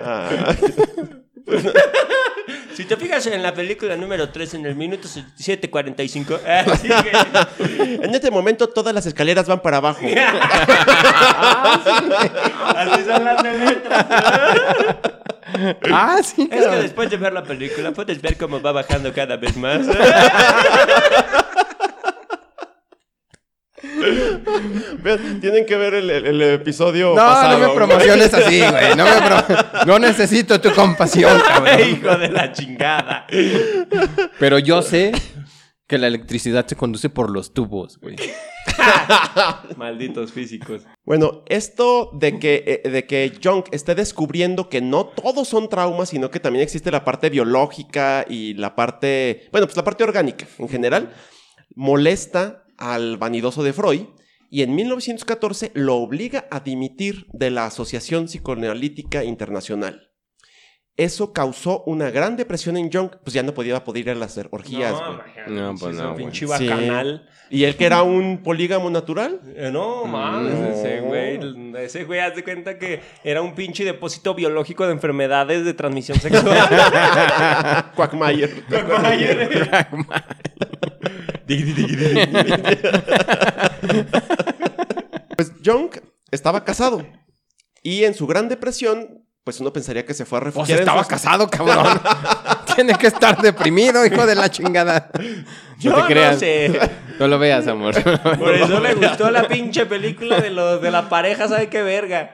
Ah. 0.03 0.55
Si 2.75 2.85
te 2.85 2.97
fijas 2.97 3.27
en 3.27 3.43
la 3.43 3.53
película 3.53 3.95
número 3.95 4.29
3, 4.29 4.55
en 4.55 4.65
el 4.65 4.75
minuto 4.75 5.07
7.45, 5.07 6.39
ah, 6.47 6.65
sí, 6.75 6.87
güey. 6.87 7.95
En 8.03 8.15
este 8.15 8.31
momento 8.31 8.67
todas 8.67 8.95
las 8.95 9.05
escaleras 9.05 9.45
van 9.45 9.61
para 9.61 9.77
abajo. 9.77 10.01
así 12.75 13.03
son 13.05 13.25
las 13.25 13.43
de 13.43 13.57
letras. 13.59 14.05
Ah, 15.91 16.19
sí. 16.23 16.47
Es 16.51 16.65
que 16.67 16.75
después 16.77 17.09
de 17.09 17.17
ver 17.17 17.33
la 17.33 17.43
película 17.43 17.91
puedes 17.91 18.21
ver 18.21 18.37
cómo 18.37 18.61
va 18.61 18.71
bajando 18.71 19.13
cada 19.13 19.37
vez 19.37 19.55
más. 19.57 19.81
Vean, 25.01 25.39
Tienen 25.41 25.65
que 25.65 25.75
ver 25.75 25.93
el, 25.95 26.09
el- 26.09 26.25
el 26.25 26.41
episodio 26.53 27.09
No, 27.09 27.15
pasado. 27.15 27.59
no 27.59 27.67
me 27.67 27.73
promociones 27.75 28.33
así, 28.33 28.59
güey. 28.69 28.95
No, 28.95 29.05
me 29.05 29.21
pro- 29.21 29.85
no 29.85 29.99
necesito 29.99 30.59
tu 30.61 30.71
compasión, 30.73 31.39
cabrón. 31.47 31.79
Hijo 31.89 32.15
de 32.17 32.29
la 32.29 32.51
chingada. 32.51 33.27
Pero 34.39 34.59
yo 34.59 34.81
sé 34.81 35.11
que 35.87 35.97
la 35.97 36.07
electricidad 36.07 36.65
se 36.65 36.75
conduce 36.75 37.09
por 37.09 37.29
los 37.29 37.53
tubos, 37.53 37.97
güey. 37.99 38.15
Malditos 39.77 40.31
físicos. 40.31 40.83
Bueno, 41.05 41.43
esto 41.47 42.11
de 42.13 42.39
que, 42.39 42.81
eh, 42.83 42.89
de 42.89 43.05
que 43.05 43.31
Jung 43.43 43.65
esté 43.71 43.95
descubriendo 43.95 44.69
que 44.69 44.81
no 44.81 45.05
todos 45.05 45.47
son 45.47 45.69
traumas, 45.69 46.09
sino 46.09 46.31
que 46.31 46.39
también 46.39 46.63
existe 46.63 46.91
la 46.91 47.03
parte 47.03 47.29
biológica 47.29 48.25
y 48.27 48.53
la 48.53 48.75
parte, 48.75 49.49
bueno, 49.51 49.67
pues 49.67 49.77
la 49.77 49.83
parte 49.83 50.03
orgánica 50.03 50.47
en 50.57 50.69
general, 50.69 51.13
molesta 51.75 52.63
al 52.77 53.17
vanidoso 53.17 53.63
de 53.63 53.73
Freud 53.73 54.05
y 54.49 54.61
en 54.61 54.75
1914 54.75 55.71
lo 55.73 55.95
obliga 55.95 56.45
a 56.51 56.59
dimitir 56.59 57.25
de 57.33 57.49
la 57.49 57.65
Asociación 57.65 58.25
Psicoanalítica 58.25 59.23
Internacional. 59.23 60.12
Eso 60.95 61.33
causó 61.33 61.81
una 61.87 62.11
gran 62.11 62.37
depresión 62.37 62.77
en 62.77 62.91
Jung, 62.91 63.09
pues 63.23 63.33
ya 63.33 63.41
no 63.41 63.55
podía 63.55 63.83
poder 63.83 64.01
ir 64.03 64.09
a 64.11 64.15
las 64.15 64.37
orgías. 64.51 64.93
imagínate, 64.93 65.49
No, 65.51 65.73
pues 65.75 65.95
es 65.95 66.01
no, 66.01 66.15
pinche 66.15 66.41
Sí. 66.41 66.45
bacanal. 66.45 67.27
Y 67.49 67.63
él 67.63 67.75
que 67.75 67.85
era 67.85 68.03
un 68.03 68.43
polígamo 68.43 68.91
natural. 68.91 69.41
Eh, 69.55 69.71
No, 69.73 70.05
mames, 70.05 70.53
No. 70.53 70.67
ese 70.67 71.01
güey, 71.01 71.39
ese 71.83 72.03
güey, 72.03 72.19
haz 72.19 72.35
de 72.35 72.43
cuenta 72.43 72.77
que 72.77 73.01
era 73.23 73.41
un 73.41 73.55
pinche 73.55 73.83
depósito 73.83 74.35
biológico 74.35 74.85
de 74.85 74.91
enfermedades 74.91 75.65
de 75.65 75.73
transmisión 75.73 76.19
sexual. 76.19 76.43
Quagmire. 77.95 78.51
Pues 85.35 85.51
Jung 85.65 85.89
estaba 86.31 86.63
casado. 86.63 87.05
Y 87.81 88.03
en 88.05 88.13
su 88.13 88.27
gran 88.27 88.47
depresión, 88.49 89.22
pues 89.43 89.59
uno 89.59 89.73
pensaría 89.73 90.05
que 90.05 90.13
se 90.13 90.25
fue 90.25 90.37
a 90.37 90.41
Pues 90.41 90.53
refugiar. 90.55 90.77
en 90.79 90.83
estaba 90.83 91.03
su- 91.03 91.09
casado, 91.09 91.49
cabrón. 91.49 91.99
Tiene 92.75 92.95
que 92.95 93.07
estar 93.07 93.39
deprimido, 93.41 94.05
hijo 94.05 94.25
de 94.25 94.35
la 94.35 94.49
chingada. 94.49 95.09
Yo 95.79 95.91
no 95.91 95.97
no, 95.97 96.07
te 96.07 96.13
creas. 96.13 96.39
sé. 96.39 96.79
No 97.19 97.27
lo 97.27 97.37
veas, 97.37 97.67
amor. 97.67 97.93
Por 98.01 98.55
eso 98.55 98.79
le 98.79 98.95
gustó 98.95 99.29
la 99.29 99.47
pinche 99.47 99.85
película 99.85 100.39
de 100.39 100.49
los 100.49 100.81
de 100.81 100.89
la 100.89 101.07
pareja, 101.09 101.47
¿sabe 101.47 101.69
qué 101.69 101.83
verga? 101.83 102.31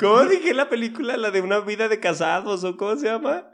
¿Cómo 0.00 0.24
dije 0.24 0.54
la 0.54 0.68
película? 0.70 1.16
La 1.16 1.30
de 1.30 1.40
una 1.42 1.60
vida 1.60 1.88
de 1.88 2.00
casados 2.00 2.64
o 2.64 2.76
cómo 2.76 2.96
se 2.96 3.06
llama? 3.06 3.44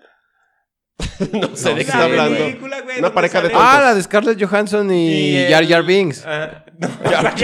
no 1.33 1.57
sé 1.57 1.70
de 1.70 1.75
qué 1.77 1.81
está 1.83 2.05
hablando. 2.05 2.38
película, 2.38 2.81
güey, 2.83 2.99
Una 2.99 3.12
pareja 3.14 3.40
de 3.40 3.49
tontos. 3.49 3.66
Ah, 3.68 3.81
la 3.81 3.94
de 3.94 4.03
Scarlett 4.03 4.40
Johansson 4.44 4.92
y, 4.92 5.37
el- 5.37 5.53
Jar 5.53 5.66
Jar 5.66 5.83
Binks. 5.83 6.25
Ah, 6.27 6.64
no, 6.81 6.88
Jar 7.11 7.35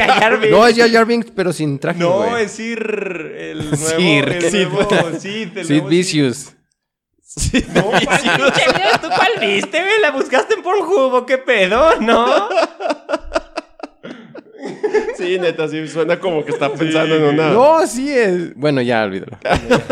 es 0.43 0.77
Jar 0.77 0.91
Jar 0.91 1.07
Binks, 1.07 1.31
pero 1.35 1.53
sin 1.53 1.79
traje, 1.79 1.99
No, 1.99 2.37
es 2.37 2.51
Sir. 2.53 3.35
El 3.39 3.59
nuevo. 3.71 3.77
Sir. 3.77 4.29
El 4.29 4.43
Sid. 4.51 4.69
nuevo 4.69 5.11
Sid. 5.19 5.59
el 5.59 5.65
Sid 5.67 5.75
nuevo 5.75 5.89
Vicious. 5.89 6.53
Sí, 7.21 7.63
No. 7.75 7.83
¿Tú 7.83 9.09
cuál 9.09 9.33
viste, 9.41 9.79
güey? 9.81 10.01
¿La 10.01 10.11
buscaste 10.11 10.55
en 10.55 10.63
Pornhub 10.63 11.13
o 11.13 11.27
qué 11.27 11.37
pedo? 11.39 12.01
¿No? 12.01 12.49
sí, 15.17 15.39
neta, 15.39 15.69
sí, 15.69 15.87
suena 15.87 16.19
como 16.19 16.45
que 16.45 16.53
está 16.53 16.73
pensando 16.73 17.15
en 17.15 17.23
una. 17.25 17.51
No, 17.51 17.87
sí 17.87 18.11
es. 18.11 18.55
Bueno, 18.55 18.81
ya 18.83 19.05
olvídalo. 19.05 19.39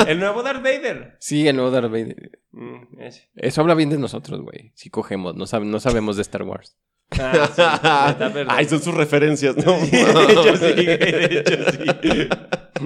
El 0.06 0.20
nuevo 0.20 0.42
Darth 0.42 0.62
Vader. 0.62 1.16
Sí, 1.20 1.46
el 1.46 1.56
nuevo 1.56 1.70
Darth 1.70 1.90
Vader. 1.90 2.40
Mm, 2.52 3.00
ese. 3.00 3.28
Eso 3.36 3.60
habla 3.60 3.74
bien 3.74 3.90
de 3.90 3.98
nosotros, 3.98 4.40
güey. 4.42 4.72
Si 4.74 4.90
cogemos, 4.90 5.34
no, 5.36 5.44
sab- 5.46 5.64
no 5.64 5.80
sabemos 5.80 6.16
de 6.16 6.22
Star 6.22 6.42
Wars. 6.44 6.76
Ah, 7.20 8.14
sí, 8.16 8.24
neta. 8.34 8.46
Ay, 8.56 8.64
son 8.68 8.82
sus 8.82 8.94
referencias, 8.94 9.56
¿no? 9.56 9.72
De 9.80 9.86
hecho, 10.32 10.56
sí, 10.56 10.84
de 10.86 11.24
hecho, 11.40 11.70
sí. 11.72 12.28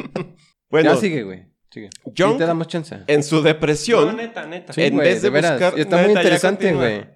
bueno, 0.70 0.94
ya 0.94 1.00
sigue, 1.00 1.22
güey. 1.22 1.46
Sigue. 1.70 1.90
Sí 2.04 2.24
te 2.38 2.46
damos 2.46 2.66
chance. 2.68 2.96
en 3.06 3.22
su 3.22 3.36
No, 3.36 3.42
depresión, 3.42 4.16
neta, 4.16 4.46
neta. 4.46 4.72
Sí, 4.72 4.82
en 4.84 4.94
güey, 4.94 5.08
vez 5.08 5.22
de 5.22 5.30
veras. 5.30 5.52
buscar- 5.60 5.78
Está 5.78 5.96
Neta, 5.96 6.08
muy 6.08 6.16
interesante, 6.16 6.72
güey. 6.72 7.06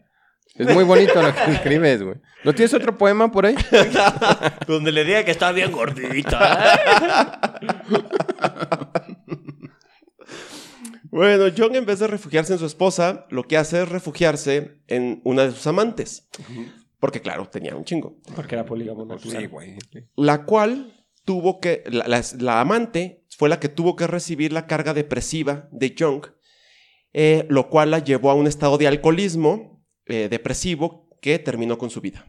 Es 0.54 0.74
muy 0.74 0.84
bonito 0.84 1.22
lo 1.22 1.34
que 1.34 1.50
escribes, 1.52 2.02
güey. 2.02 2.16
¿No 2.44 2.54
tienes 2.54 2.74
otro 2.74 2.98
poema 2.98 3.32
por 3.32 3.46
ahí? 3.46 3.54
Donde 4.66 4.92
le 4.92 5.04
diga 5.04 5.24
que 5.24 5.30
está 5.30 5.50
bien 5.52 5.72
gordita. 5.72 7.58
Bueno, 11.10 11.44
John 11.56 11.74
en 11.76 11.84
vez 11.84 11.98
de 11.98 12.06
refugiarse 12.06 12.52
en 12.54 12.58
su 12.58 12.66
esposa, 12.66 13.26
lo 13.30 13.44
que 13.44 13.56
hace 13.58 13.82
es 13.82 13.88
refugiarse 13.88 14.78
en 14.88 15.20
una 15.24 15.44
de 15.44 15.52
sus 15.52 15.66
amantes. 15.66 16.28
Porque 17.02 17.20
claro, 17.20 17.48
tenía 17.48 17.74
un 17.74 17.84
chingo. 17.84 18.14
Porque 18.36 18.54
era 18.54 18.64
polígamo 18.64 19.04
natural. 19.04 19.48
güey. 19.48 19.76
La 20.14 20.44
cual 20.44 20.94
tuvo 21.24 21.58
que, 21.58 21.82
la, 21.90 22.06
la- 22.06 22.22
la 22.38 22.60
amante 22.60 23.24
fue 23.36 23.48
la 23.48 23.58
que 23.58 23.68
tuvo 23.68 23.96
que 23.96 24.06
recibir 24.06 24.52
la 24.52 24.68
carga 24.68 24.94
depresiva 24.94 25.66
de 25.72 25.96
Jung, 25.98 26.24
eh, 27.12 27.44
lo 27.48 27.68
cual 27.68 27.90
la 27.90 27.98
llevó 27.98 28.30
a 28.30 28.34
un 28.34 28.46
estado 28.46 28.78
de 28.78 28.86
alcoholismo 28.86 29.84
eh, 30.06 30.28
depresivo 30.30 31.08
que 31.20 31.40
terminó 31.40 31.76
con 31.76 31.90
su 31.90 32.00
vida. 32.00 32.24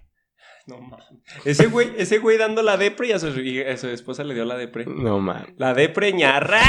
No 0.65 0.81
mames. 0.81 1.05
Ese 1.45 1.67
güey, 1.67 1.91
ese 1.97 2.17
güey 2.17 2.39
dando 2.39 2.63
la 2.63 2.75
depre 2.77 3.09
y 3.09 3.12
a 3.12 3.19
su, 3.19 3.27
y 3.41 3.62
a 3.62 3.77
su 3.77 3.89
esposa 3.89 4.23
le 4.23 4.33
dio 4.33 4.43
la 4.43 4.57
depre. 4.57 4.86
No, 4.88 5.19
man. 5.19 5.53
La 5.57 5.75
depre 5.75 6.12
ñarra. 6.13 6.62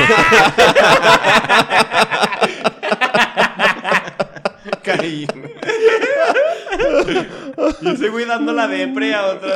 Caí. 4.82 5.26
Y 7.82 7.88
ese 7.88 8.08
güey 8.08 8.24
dando 8.24 8.52
la 8.52 8.68
depre 8.68 9.14
a 9.14 9.26
otra. 9.26 9.54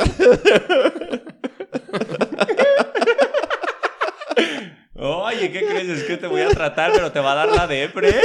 Oye, 4.95 5.51
¿qué 5.51 5.65
crees? 5.65 5.89
Es 5.89 6.03
que 6.03 6.17
te 6.17 6.27
voy 6.27 6.41
a 6.41 6.49
tratar, 6.49 6.91
pero 6.91 7.11
te 7.11 7.19
va 7.19 7.31
a 7.31 7.35
dar 7.35 7.49
la 7.51 7.67
depre. 7.67 8.15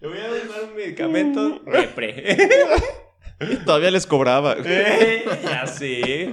Te 0.00 0.06
voy 0.06 0.18
a 0.18 0.28
dar 0.28 0.64
un 0.68 0.74
medicamento 0.76 1.60
depre. 1.66 2.36
Y 3.40 3.56
todavía 3.56 3.90
les 3.90 4.06
cobraba. 4.06 4.56
Eh, 4.64 5.24
ya 5.42 5.66
sé. 5.66 6.32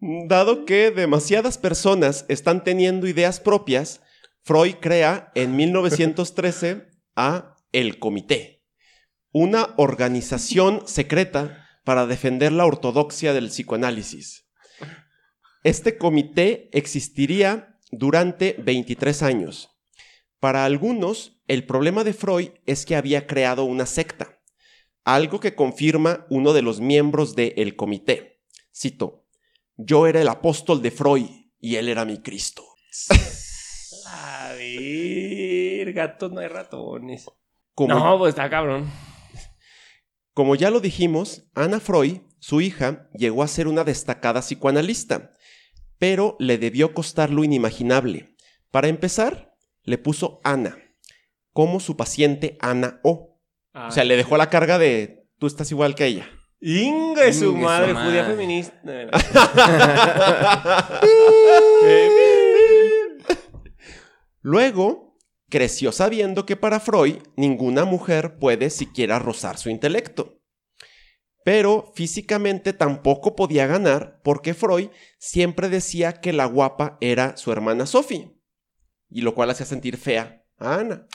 Dado 0.00 0.64
que 0.64 0.90
demasiadas 0.90 1.58
personas 1.58 2.24
están 2.28 2.64
teniendo 2.64 3.06
ideas 3.06 3.40
propias, 3.40 4.00
Freud 4.42 4.76
crea 4.80 5.30
en 5.34 5.54
1913 5.54 6.88
a 7.14 7.56
El 7.72 7.98
Comité, 7.98 8.64
una 9.32 9.74
organización 9.76 10.82
secreta 10.86 11.68
para 11.84 12.06
defender 12.06 12.52
la 12.52 12.66
ortodoxia 12.66 13.32
del 13.32 13.48
psicoanálisis. 13.48 14.48
Este 15.62 15.98
comité 15.98 16.70
existiría 16.72 17.78
durante 17.90 18.56
23 18.58 19.22
años. 19.22 19.70
Para 20.38 20.64
algunos, 20.64 21.42
el 21.48 21.66
problema 21.66 22.02
de 22.02 22.14
Freud 22.14 22.50
es 22.64 22.86
que 22.86 22.96
había 22.96 23.26
creado 23.26 23.64
una 23.64 23.84
secta, 23.84 24.40
algo 25.04 25.38
que 25.38 25.54
confirma 25.54 26.26
uno 26.30 26.54
de 26.54 26.62
los 26.62 26.80
miembros 26.80 27.36
de 27.36 27.54
El 27.58 27.76
Comité. 27.76 28.40
Cito, 28.74 29.26
yo 29.76 30.06
era 30.06 30.22
el 30.22 30.28
apóstol 30.28 30.80
de 30.80 30.90
Freud 30.90 31.28
y 31.58 31.76
él 31.76 31.88
era 31.88 32.06
mi 32.06 32.22
Cristo. 32.22 32.64
A 34.12 34.52
ver, 34.56 35.92
gatos 35.92 36.32
no 36.32 36.40
hay 36.40 36.48
ratones. 36.48 37.26
Como, 37.74 37.94
No, 37.94 38.18
pues 38.18 38.30
está 38.30 38.50
cabrón. 38.50 38.90
como 40.34 40.54
ya 40.56 40.70
lo 40.70 40.80
dijimos, 40.80 41.44
Ana 41.54 41.80
Freud, 41.80 42.18
su 42.40 42.60
hija, 42.60 43.08
llegó 43.14 43.42
a 43.42 43.48
ser 43.48 43.68
una 43.68 43.84
destacada 43.84 44.40
psicoanalista, 44.40 45.32
pero 45.98 46.36
le 46.38 46.58
debió 46.58 46.92
costar 46.94 47.30
lo 47.30 47.44
inimaginable. 47.44 48.34
Para 48.70 48.88
empezar, 48.88 49.54
le 49.82 49.98
puso 49.98 50.40
Ana, 50.44 50.76
como 51.52 51.80
su 51.80 51.96
paciente 51.96 52.56
Ana 52.60 53.00
O. 53.04 53.38
O 53.72 53.90
sea, 53.90 54.04
le 54.04 54.16
dejó 54.16 54.36
la 54.36 54.50
carga 54.50 54.78
de 54.78 55.28
tú 55.38 55.46
estás 55.46 55.70
igual 55.70 55.94
que 55.94 56.06
ella. 56.06 56.28
Inga 56.60 57.32
su 57.32 57.54
madre. 57.56 57.94
judía 57.94 58.24
feminista. 58.24 58.74
Luego, 64.40 65.18
creció 65.48 65.92
sabiendo 65.92 66.46
que 66.46 66.56
para 66.56 66.80
Freud 66.80 67.16
ninguna 67.36 67.84
mujer 67.84 68.38
puede 68.38 68.70
siquiera 68.70 69.18
rozar 69.18 69.58
su 69.58 69.68
intelecto. 69.70 70.40
Pero 71.44 71.92
físicamente 71.94 72.72
tampoco 72.72 73.34
podía 73.34 73.66
ganar 73.66 74.20
porque 74.22 74.54
Freud 74.54 74.88
siempre 75.18 75.68
decía 75.68 76.12
que 76.14 76.32
la 76.32 76.44
guapa 76.44 76.98
era 77.00 77.36
su 77.36 77.50
hermana 77.50 77.86
Sophie. 77.86 78.36
Y 79.08 79.22
lo 79.22 79.34
cual 79.34 79.50
hacía 79.50 79.66
sentir 79.66 79.96
fea 79.96 80.44
a 80.58 80.76
Ana. 80.76 81.06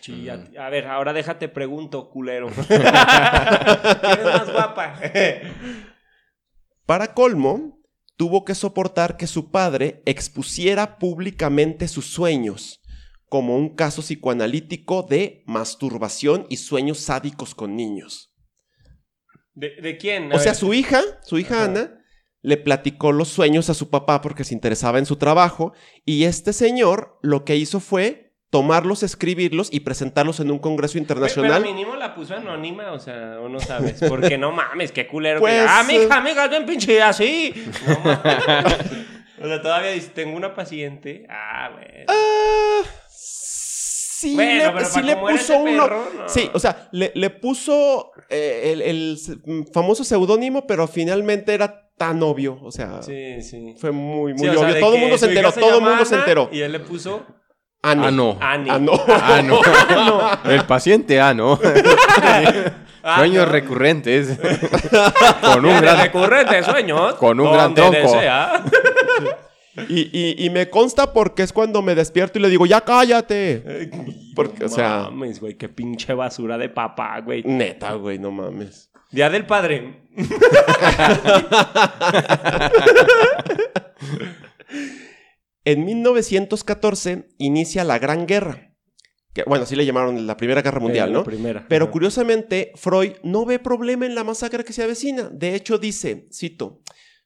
Sí, 0.00 0.28
a, 0.28 0.48
a 0.58 0.70
ver, 0.70 0.86
ahora 0.86 1.12
déjate 1.12 1.48
pregunto, 1.48 2.10
culero. 2.10 2.48
¿Quién 2.68 2.82
es 2.82 4.24
más 4.24 4.52
guapa? 4.52 5.00
Para 6.86 7.12
colmo, 7.12 7.79
tuvo 8.20 8.44
que 8.44 8.54
soportar 8.54 9.16
que 9.16 9.26
su 9.26 9.50
padre 9.50 10.02
expusiera 10.04 10.98
públicamente 10.98 11.88
sus 11.88 12.04
sueños, 12.12 12.82
como 13.30 13.56
un 13.56 13.74
caso 13.74 14.02
psicoanalítico 14.02 15.06
de 15.08 15.42
masturbación 15.46 16.44
y 16.50 16.58
sueños 16.58 16.98
sádicos 16.98 17.54
con 17.54 17.76
niños. 17.76 18.30
¿De, 19.54 19.70
de 19.80 19.96
quién? 19.96 20.30
A 20.30 20.36
O 20.36 20.38
sea, 20.38 20.52
ver. 20.52 20.60
su 20.60 20.74
hija, 20.74 21.00
su 21.22 21.38
hija 21.38 21.54
Ajá. 21.54 21.64
Ana, 21.64 22.04
le 22.42 22.58
platicó 22.58 23.10
los 23.12 23.28
sueños 23.28 23.70
a 23.70 23.74
su 23.74 23.88
papá 23.88 24.20
porque 24.20 24.44
se 24.44 24.52
interesaba 24.52 24.98
en 24.98 25.06
su 25.06 25.16
trabajo 25.16 25.72
y 26.04 26.24
este 26.24 26.52
señor 26.52 27.18
lo 27.22 27.46
que 27.46 27.56
hizo 27.56 27.80
fue 27.80 28.29
tomarlos, 28.50 29.02
escribirlos 29.04 29.68
y 29.72 29.80
presentarlos 29.80 30.40
en 30.40 30.50
un 30.50 30.58
congreso 30.58 30.98
internacional. 30.98 31.62
Pero 31.62 31.72
mínimo 31.74 31.96
la 31.96 32.14
puso 32.14 32.34
anónima, 32.34 32.92
o 32.92 32.98
sea, 32.98 33.38
o 33.40 33.48
no 33.48 33.60
sabes. 33.60 34.00
Porque 34.08 34.36
no 34.36 34.50
mames, 34.52 34.90
qué 34.92 35.06
culero. 35.06 35.40
Pues, 35.40 35.54
que, 35.54 35.66
ah, 35.68 35.84
eh. 35.88 35.98
mija, 36.00 36.20
mija, 36.20 36.48
bien 36.48 36.66
pinche 36.66 37.00
así. 37.00 37.54
No 37.86 38.00
mames. 38.00 38.26
o 39.40 39.46
sea, 39.46 39.62
todavía 39.62 39.92
dice, 39.92 40.08
tengo 40.08 40.36
una 40.36 40.54
paciente. 40.54 41.26
Ah, 41.30 41.70
güey. 41.72 42.04
Ah, 42.08 42.82
sí 43.08 44.34
Bueno, 44.34 44.64
le, 44.64 44.70
pero 44.72 44.84
sí 44.84 45.02
le 45.02 45.16
puso 45.16 45.58
uno. 45.58 45.84
perro, 45.84 46.04
no. 46.18 46.28
Sí, 46.28 46.50
o 46.52 46.58
sea, 46.58 46.88
le, 46.90 47.12
le 47.14 47.30
puso 47.30 48.10
eh, 48.28 48.72
el, 48.72 48.82
el 48.82 49.18
famoso 49.72 50.02
seudónimo, 50.02 50.66
pero 50.66 50.88
finalmente 50.88 51.54
era 51.54 51.88
tan 51.96 52.20
obvio. 52.22 52.58
O 52.62 52.72
sea, 52.72 53.00
Sí, 53.02 53.40
sí. 53.42 53.74
fue 53.78 53.92
muy, 53.92 54.32
muy 54.34 54.40
Sí, 54.42 54.48
o 54.48 54.58
sea, 54.58 54.68
obvio. 54.70 54.80
todo 54.80 54.94
el 54.96 55.00
mundo 55.02 55.18
se 55.18 55.26
enteró, 55.26 55.52
todo 55.52 55.78
el 55.78 55.84
mundo 55.84 56.04
se 56.04 56.14
enteró. 56.16 56.48
Y 56.52 56.60
él 56.62 56.72
le 56.72 56.80
puso 56.80 57.24
Ani. 57.82 58.02
Ah, 58.06 58.10
no. 58.12 58.38
Ani. 58.40 58.70
Ah, 58.70 58.78
no. 58.78 58.92
Ah, 59.08 59.42
no. 59.42 60.50
El 60.50 60.64
paciente, 60.64 61.18
no. 61.34 61.58
Ah, 63.02 63.16
Sueños 63.18 63.46
no. 63.46 63.52
recurrentes. 63.52 64.38
Con 65.42 65.64
un 65.64 65.80
gran... 65.80 65.98
recurrentes 66.00 66.66
sueños. 66.66 67.14
Con 67.14 67.40
un 67.40 67.52
gran 67.52 67.74
tronco. 67.74 67.92
desea. 67.92 68.62
Y, 69.88 70.10
y- 70.12 70.44
y 70.44 70.50
me 70.50 70.68
consta 70.68 71.12
porque 71.12 71.42
es 71.42 71.52
cuando 71.52 71.80
me 71.80 71.94
despierto 71.94 72.38
y 72.38 72.42
le 72.42 72.48
digo, 72.50 72.66
ya 72.66 72.82
cállate. 72.82 73.88
Porque, 74.36 74.64
o 74.66 74.68
sea- 74.68 75.04
Mames, 75.10 75.40
güey, 75.40 75.54
qué 75.56 75.68
pinche 75.70 76.12
basura 76.12 76.58
de 76.58 76.68
papá, 76.68 77.20
güey. 77.20 77.42
Neta, 77.44 77.92
güey, 77.94 78.18
no 78.18 78.30
mames. 78.30 78.90
Día 79.10 79.30
del 79.30 79.46
padre. 79.46 80.02
En 85.64 85.84
1914 85.84 87.28
inicia 87.38 87.84
la 87.84 87.98
Gran 87.98 88.26
Guerra. 88.26 88.74
Que, 89.32 89.44
bueno, 89.44 89.62
así 89.64 89.76
le 89.76 89.86
llamaron 89.86 90.26
la 90.26 90.36
Primera 90.36 90.60
Guerra 90.62 90.80
Mundial, 90.80 91.10
Eh, 91.10 91.12
¿no? 91.12 91.18
La 91.20 91.24
primera. 91.24 91.66
Pero 91.68 91.84
Ajá. 91.84 91.92
curiosamente, 91.92 92.72
Freud 92.74 93.12
no 93.22 93.44
ve 93.44 93.58
problema 93.60 94.04
en 94.06 94.14
la 94.16 94.24
masacre 94.24 94.64
que 94.64 94.72
se 94.72 94.82
avecina. 94.82 95.28
De 95.30 95.54
hecho, 95.54 95.78
dice, 95.78 96.26
cito, 96.32 96.80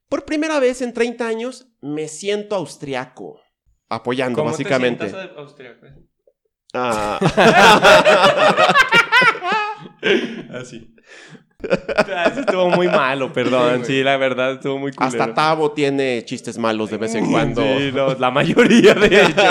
por 0.08 0.24
primera 0.26 0.58
vez 0.60 0.82
en 0.82 0.92
30 0.92 1.26
años 1.26 1.68
me 1.80 2.08
siento 2.08 2.56
austriaco. 2.56 3.40
Apoyando, 3.88 4.36
¿Cómo 4.36 4.50
te 4.50 4.64
básicamente. 4.64 5.10
austríaco? 5.36 5.86
Ah, 6.74 7.18
Así. 10.60 10.94
Ah, 11.96 12.24
Eso 12.30 12.40
estuvo 12.40 12.70
muy 12.70 12.86
malo, 12.88 13.32
perdón. 13.32 13.84
Sí, 13.84 14.02
la 14.02 14.16
verdad 14.16 14.52
estuvo 14.54 14.78
muy 14.78 14.92
culero. 14.92 15.22
hasta 15.22 15.34
Tavo 15.34 15.72
tiene 15.72 16.24
chistes 16.24 16.58
malos 16.58 16.90
de 16.90 16.96
vez 16.98 17.14
en 17.14 17.30
cuando. 17.30 17.62
Sí, 17.62 17.90
no, 17.92 18.14
la 18.14 18.30
mayoría, 18.30 18.94
de 18.94 19.06
hecho. 19.22 19.42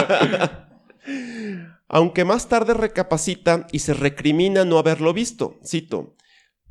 Aunque 1.87 2.25
más 2.25 2.49
tarde 2.49 2.73
recapacita 2.73 3.67
y 3.71 3.79
se 3.79 3.93
recrimina 3.93 4.65
no 4.65 4.77
haberlo 4.77 5.13
visto. 5.13 5.59
Cito. 5.65 6.15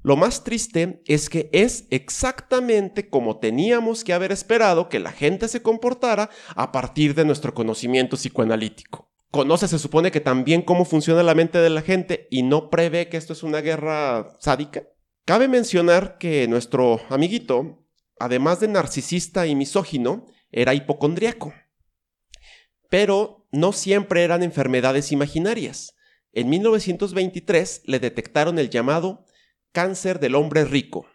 Lo 0.04 0.16
más 0.16 0.42
triste 0.42 1.00
es 1.06 1.30
que 1.30 1.48
es 1.52 1.86
exactamente 1.90 3.08
como 3.08 3.38
teníamos 3.38 4.02
que 4.02 4.12
haber 4.12 4.32
esperado 4.32 4.88
que 4.88 4.98
la 4.98 5.12
gente 5.12 5.46
se 5.46 5.62
comportara 5.62 6.28
a 6.56 6.72
partir 6.72 7.14
de 7.14 7.24
nuestro 7.24 7.54
conocimiento 7.54 8.16
psicoanalítico. 8.16 9.08
Conoce, 9.30 9.68
se 9.68 9.78
supone 9.78 10.10
que 10.10 10.20
también 10.20 10.62
cómo 10.62 10.84
funciona 10.84 11.22
la 11.22 11.36
mente 11.36 11.58
de 11.58 11.70
la 11.70 11.82
gente 11.82 12.26
y 12.30 12.42
no 12.42 12.68
prevé 12.68 13.08
que 13.08 13.16
esto 13.16 13.32
es 13.32 13.44
una 13.44 13.60
guerra 13.60 14.36
sádica. 14.40 14.82
Cabe 15.24 15.46
mencionar 15.46 16.18
que 16.18 16.48
nuestro 16.48 17.00
amiguito, 17.08 17.86
además 18.18 18.58
de 18.58 18.66
narcisista 18.66 19.46
y 19.46 19.54
misógino, 19.54 20.26
era 20.50 20.74
hipocondriaco. 20.74 21.54
Pero 22.90 23.46
no 23.52 23.72
siempre 23.72 24.24
eran 24.24 24.42
enfermedades 24.42 25.12
imaginarias. 25.12 25.94
En 26.32 26.50
1923 26.50 27.82
le 27.84 28.00
detectaron 28.00 28.58
el 28.58 28.68
llamado 28.68 29.24
cáncer 29.70 30.18
del 30.18 30.34
hombre 30.34 30.64
rico. 30.64 31.06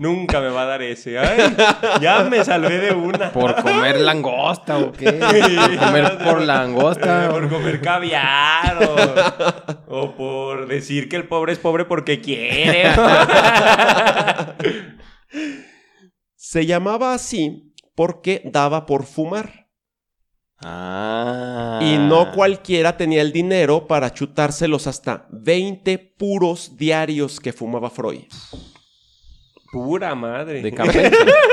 Nunca 0.00 0.40
me 0.40 0.48
va 0.48 0.62
a 0.62 0.66
dar 0.66 0.82
ese. 0.82 1.18
Ay, 1.18 1.56
ya 2.00 2.24
me 2.24 2.44
salvé 2.44 2.78
de 2.78 2.92
una. 2.92 3.30
¿Por 3.32 3.54
comer 3.62 4.00
langosta 4.00 4.78
o 4.78 4.92
qué? 4.92 5.12
¿Por 5.12 5.76
comer 5.76 6.18
por 6.18 6.42
langosta? 6.42 7.26
Eh, 7.26 7.28
por 7.28 7.48
comer 7.48 7.80
caviar 7.80 8.78
o, 9.88 10.00
o 10.00 10.16
por 10.16 10.66
decir 10.66 11.08
que 11.08 11.16
el 11.16 11.28
pobre 11.28 11.52
es 11.52 11.58
pobre 11.58 11.84
porque 11.84 12.20
quiere. 12.20 12.90
Se 16.34 16.66
llamaba 16.66 17.14
así 17.14 17.74
porque 17.94 18.42
daba 18.44 18.86
por 18.86 19.04
fumar. 19.04 19.67
Ah. 20.60 21.78
Y 21.82 21.96
no 21.98 22.32
cualquiera 22.32 22.96
tenía 22.96 23.22
el 23.22 23.32
dinero 23.32 23.86
para 23.86 24.12
chutárselos 24.12 24.86
hasta 24.86 25.26
20 25.30 25.98
puros 26.18 26.76
diarios 26.76 27.40
que 27.40 27.52
fumaba 27.52 27.90
Freud. 27.90 28.24
Pura 29.70 30.14
madre. 30.14 30.62
De 30.62 30.72
Campeche. 30.72 31.10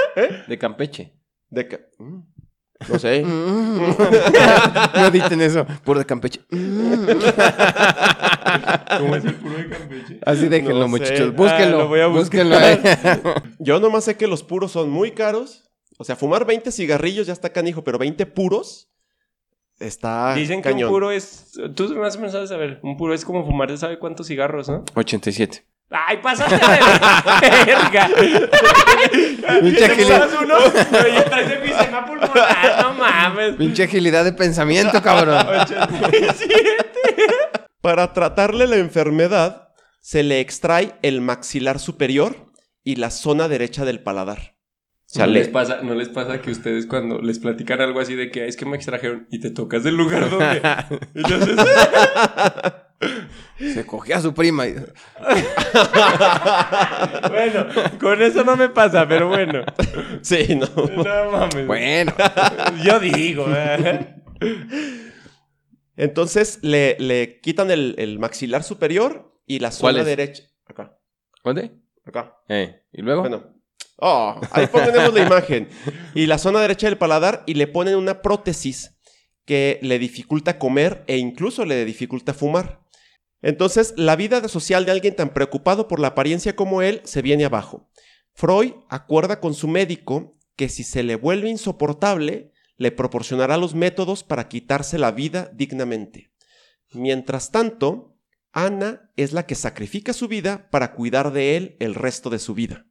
De 0.47 0.57
Campeche. 0.57 1.13
De 1.49 1.67
ca- 1.67 1.79
Mm, 1.99 2.19
No 2.89 2.99
sé. 2.99 3.21
no 4.95 5.11
dicen 5.11 5.41
eso. 5.41 5.65
Puro 5.83 5.99
de 5.99 6.05
Campeche. 6.05 6.41
¿Cómo 6.49 6.61
es 9.15 9.25
el 9.25 9.35
puro 9.35 9.57
de 9.57 9.69
Campeche? 9.69 10.19
Así 10.25 10.47
déjenlo, 10.47 10.79
No 10.81 10.87
muchachos. 10.87 11.29
Ah, 11.31 11.33
Búsquenlo. 11.35 11.77
lo 11.79 11.87
voy 11.87 11.99
a 12.01 12.07
buscar. 12.07 12.45
Búsquenlo. 12.45 13.33
Yo 13.59 13.79
nomás 13.79 14.03
sé 14.05 14.17
que 14.17 14.27
los 14.27 14.43
puros 14.43 14.71
son 14.71 14.89
muy 14.89 15.11
caros. 15.11 15.63
O 15.97 16.03
sea, 16.03 16.15
fumar 16.15 16.45
20 16.45 16.71
cigarrillos 16.71 17.27
ya 17.27 17.33
está 17.33 17.51
canijo, 17.53 17.83
pero 17.83 17.97
20 17.97 18.25
puros 18.25 18.89
está 19.79 20.33
Dicen 20.35 20.61
que 20.61 20.71
un 20.73 20.87
puro 20.87 21.11
es. 21.11 21.51
Tú 21.75 21.93
más 21.95 22.15
o 22.15 22.19
menos 22.19 22.31
sabes 22.33 22.49
saber. 22.49 22.79
Un 22.83 22.97
puro 22.97 23.13
es 23.13 23.25
como 23.25 23.45
fumar 23.45 23.69
de 23.69 23.77
sabe 23.77 23.99
cuántos 23.99 24.27
cigarros, 24.27 24.69
¿no? 24.69 24.83
87. 24.95 25.65
¡Ay, 25.89 26.17
pasaste 26.17 26.55
de 26.55 26.61
verga! 27.65 28.09
Pinche 29.61 29.85
agilidad. 29.85 30.29
uno 30.41 30.55
y 30.65 31.29
traes 31.29 32.05
pulmonar, 32.07 32.81
no 32.81 32.93
mames. 32.95 33.55
Pinche 33.55 33.83
agilidad 33.83 34.25
de 34.25 34.33
pensamiento, 34.33 35.01
cabrón. 35.01 35.45
87. 35.47 36.49
Para 37.81 38.13
tratarle 38.13 38.67
la 38.67 38.77
enfermedad, 38.77 39.69
se 40.01 40.23
le 40.23 40.39
extrae 40.39 40.95
el 41.03 41.21
maxilar 41.21 41.79
superior 41.79 42.51
y 42.83 42.95
la 42.95 43.11
zona 43.11 43.47
derecha 43.47 43.85
del 43.85 44.01
paladar. 44.01 44.54
¿No 45.21 45.27
le- 45.27 45.39
les, 45.39 45.47
pasa, 45.49 45.79
¿No 45.81 45.95
les 45.95 46.09
pasa 46.09 46.41
que 46.41 46.51
ustedes 46.51 46.85
cuando 46.85 47.19
les 47.21 47.39
platican 47.39 47.81
algo 47.81 47.99
así 47.99 48.15
de 48.15 48.29
que 48.31 48.43
"Ay, 48.43 48.49
es 48.49 48.57
que 48.57 48.65
me 48.65 48.75
extrajeron 48.75 49.27
y 49.31 49.39
te 49.39 49.49
tocas 49.51 49.83
del 49.83 49.95
lugar 49.95 50.29
donde... 50.29 50.61
Entonces, 51.15 51.55
Se 53.73 53.85
cogió 53.85 54.17
a 54.17 54.21
su 54.21 54.33
prima. 54.33 54.67
y- 54.67 54.73
bueno, 57.29 57.65
con 57.99 58.21
eso 58.21 58.43
no 58.43 58.55
me 58.55 58.69
pasa, 58.69 59.07
pero 59.07 59.27
bueno. 59.29 59.63
Sí, 60.21 60.55
no. 60.55 60.67
No 60.75 61.31
mames. 61.31 61.67
Bueno. 61.67 62.13
Yo 62.83 62.99
digo, 62.99 63.45
¿eh? 63.49 64.15
Entonces 65.97 66.59
le, 66.61 66.97
le 66.99 67.39
quitan 67.39 67.71
el, 67.71 67.95
el 67.97 68.19
maxilar 68.19 68.63
superior 68.63 69.33
y 69.45 69.59
la 69.59 69.69
¿Cuál 69.69 69.93
zona 69.95 69.99
es? 70.01 70.05
derecha. 70.05 70.43
Acá, 70.67 70.97
¿Dónde? 71.43 71.71
acá. 72.05 72.37
Eh, 72.49 72.81
¿Y 72.91 73.01
luego? 73.01 73.21
Bueno. 73.21 73.54
Oh, 73.97 74.39
ahí 74.51 74.67
ponemos 74.67 75.13
la 75.13 75.25
imagen. 75.25 75.69
Y 76.13 76.25
la 76.25 76.37
zona 76.37 76.59
derecha 76.61 76.87
del 76.87 76.97
paladar 76.97 77.43
y 77.45 77.53
le 77.53 77.67
ponen 77.67 77.95
una 77.95 78.21
prótesis 78.21 78.95
que 79.45 79.79
le 79.81 79.99
dificulta 79.99 80.59
comer 80.59 81.03
e 81.07 81.17
incluso 81.17 81.65
le 81.65 81.85
dificulta 81.85 82.33
fumar. 82.33 82.81
Entonces, 83.41 83.93
la 83.95 84.15
vida 84.15 84.47
social 84.47 84.85
de 84.85 84.91
alguien 84.91 85.15
tan 85.15 85.29
preocupado 85.29 85.87
por 85.87 85.99
la 85.99 86.09
apariencia 86.09 86.55
como 86.55 86.81
él 86.81 87.01
se 87.03 87.21
viene 87.21 87.45
abajo. 87.45 87.89
Freud 88.33 88.73
acuerda 88.89 89.39
con 89.39 89.53
su 89.53 89.67
médico 89.67 90.35
que 90.55 90.67
si 90.67 90.83
se 90.83 91.03
le 91.03 91.15
vuelve 91.15 91.49
insoportable, 91.49 92.51
le 92.77 92.91
proporcionará 92.91 93.57
los 93.57 93.75
métodos 93.75 94.23
para 94.23 94.47
quitarse 94.47 94.97
la 94.97 95.11
vida 95.11 95.51
dignamente. 95.53 96.31
Mientras 96.91 97.51
tanto, 97.51 98.17
Ana 98.51 99.11
es 99.15 99.31
la 99.31 99.45
que 99.45 99.55
sacrifica 99.55 100.13
su 100.13 100.27
vida 100.27 100.69
para 100.71 100.93
cuidar 100.93 101.31
de 101.31 101.55
él 101.55 101.77
el 101.79 101.93
resto 101.93 102.29
de 102.29 102.39
su 102.39 102.53
vida. 102.53 102.85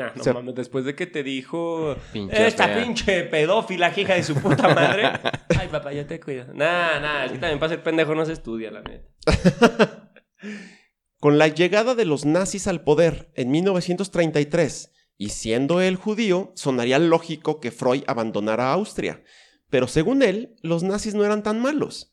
Nah, 0.00 0.12
no 0.14 0.20
O 0.20 0.24
sea- 0.24 0.32
mames, 0.32 0.54
después 0.54 0.84
de 0.84 0.94
que 0.94 1.06
te 1.06 1.22
dijo 1.22 1.94
Pinche 2.12 2.46
esta 2.46 2.66
fea". 2.68 2.82
pinche 2.82 3.22
pedófila, 3.24 3.92
hija 3.96 4.14
de 4.14 4.22
su 4.22 4.34
puta 4.34 4.74
madre. 4.74 5.04
Ay, 5.60 5.68
papá, 5.68 5.92
yo 5.92 6.06
te 6.06 6.18
cuido. 6.20 6.46
Nah, 6.54 6.98
nah, 7.00 7.24
es 7.26 7.32
que 7.32 7.38
también 7.38 7.58
para 7.58 7.70
ser 7.70 7.82
pendejo 7.82 8.14
no 8.14 8.24
se 8.24 8.32
estudia, 8.32 8.70
la 8.70 8.82
neta. 8.82 9.08
Con 11.20 11.36
la 11.38 11.48
llegada 11.48 11.94
de 11.94 12.06
los 12.06 12.24
nazis 12.24 12.66
al 12.66 12.82
poder 12.82 13.30
en 13.34 13.50
1933, 13.50 14.90
y 15.18 15.28
siendo 15.30 15.82
él 15.82 15.96
judío, 15.96 16.52
sonaría 16.56 16.98
lógico 16.98 17.60
que 17.60 17.70
Freud 17.70 18.04
abandonara 18.06 18.72
Austria. 18.72 19.22
Pero 19.68 19.86
según 19.86 20.22
él, 20.22 20.56
los 20.62 20.82
nazis 20.82 21.14
no 21.14 21.24
eran 21.24 21.42
tan 21.42 21.60
malos. 21.60 22.10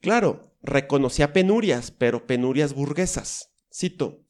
Claro, 0.00 0.54
reconocía 0.62 1.34
penurias, 1.34 1.90
pero 1.90 2.26
penurias 2.26 2.72
burguesas. 2.72 3.52
Cito. 3.70 4.20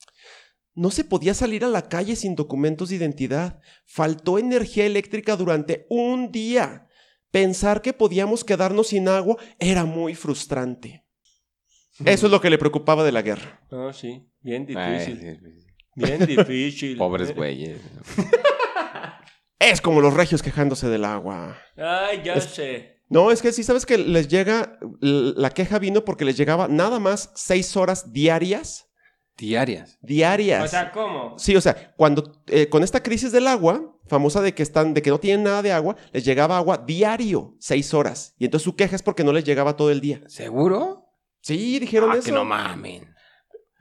No 0.77 0.91
se 0.93 1.03
podía 1.03 1.35
salir 1.35 1.65
a 1.65 1.69
la 1.69 1.89
calle 1.89 2.15
sin 2.15 2.37
documentos 2.37 2.91
de 2.91 2.97
identidad. 2.97 3.59
Faltó 3.87 4.39
energía 4.39 4.87
eléctrica 4.87 5.35
durante 5.37 5.87
un 5.89 6.31
día. 6.31 6.87
Pensar 7.33 7.83
que 7.83 7.93
podíamos 7.93 8.45
quedarnos 8.45 8.89
sin 8.89 9.09
agua 9.09 9.37
era 9.59 9.85
muy 9.85 10.15
frustrante. 10.15 11.05
Eso 12.05 12.27
es 12.27 12.31
lo 12.31 12.41
que 12.41 12.51
le 12.51 12.59
preocupaba 12.59 13.03
de 13.05 13.11
la 13.13 13.23
guerra. 13.23 13.67
No, 13.71 13.93
sí, 13.93 14.29
bien 14.41 14.67
Ay, 14.77 14.99
difícil. 15.07 15.21
sí, 15.21 15.37
sí. 15.43 15.67
Bien 15.95 16.27
difícil. 16.27 16.97
Pobres 16.99 17.35
güeyes. 17.35 17.81
Es 19.59 19.81
como 19.81 20.01
los 20.03 20.13
regios 20.15 20.43
quejándose 20.43 20.89
del 20.89 21.05
agua. 21.05 21.57
Ay, 21.77 22.21
ya 22.25 22.35
Es- 22.35 22.45
sé. 22.45 23.01
No, 23.09 23.31
es 23.31 23.41
que 23.41 23.53
sí 23.53 23.63
sabes 23.63 23.87
que 23.87 23.97
les 23.99 24.27
llega, 24.29 24.79
la 25.01 25.51
queja 25.51 25.79
vino 25.79 26.05
porque 26.05 26.25
les 26.25 26.37
llegaba 26.37 26.67
nada 26.69 26.99
más 26.99 27.31
seis 27.37 27.77
horas 27.77 28.13
diarias. 28.13 28.89
Diarias. 29.37 29.99
Diarias. 30.01 30.65
O 30.65 30.69
sea, 30.69 30.91
¿cómo? 30.93 31.39
sí, 31.39 31.55
o 31.57 31.61
sea, 31.61 31.93
cuando 31.97 32.33
eh, 32.47 32.69
con 32.69 32.83
esta 32.83 33.03
crisis 33.03 33.33
del 33.33 33.47
agua, 33.47 33.95
famosa 34.07 34.41
de 34.41 34.55
que 34.55 34.63
están, 34.63 34.95
de 34.95 35.03
que 35.03 35.11
no 35.11 35.19
tienen 35.21 35.45
nada 35.45 35.63
de 35.63 35.73
agua, 35.73 35.97
les 36.13 36.25
llegaba 36.25 36.57
agua 36.57 36.79
diario, 36.87 37.55
seis 37.59 37.93
horas. 37.93 38.35
Y 38.39 38.47
entonces 38.47 38.65
su 38.65 38.75
queja 38.77 38.97
es 38.97 39.03
porque 39.03 39.25
no 39.25 39.33
les 39.33 39.45
llegaba 39.45 39.77
todo 39.77 39.91
el 39.91 40.01
día. 40.01 40.23
¿Seguro? 40.27 41.05
Sí, 41.43 41.79
dijeron 41.79 42.11
Ah, 42.13 42.17
eso. 42.17 42.25
que 42.27 42.33
no 42.33 42.45
mamen. 42.45 43.15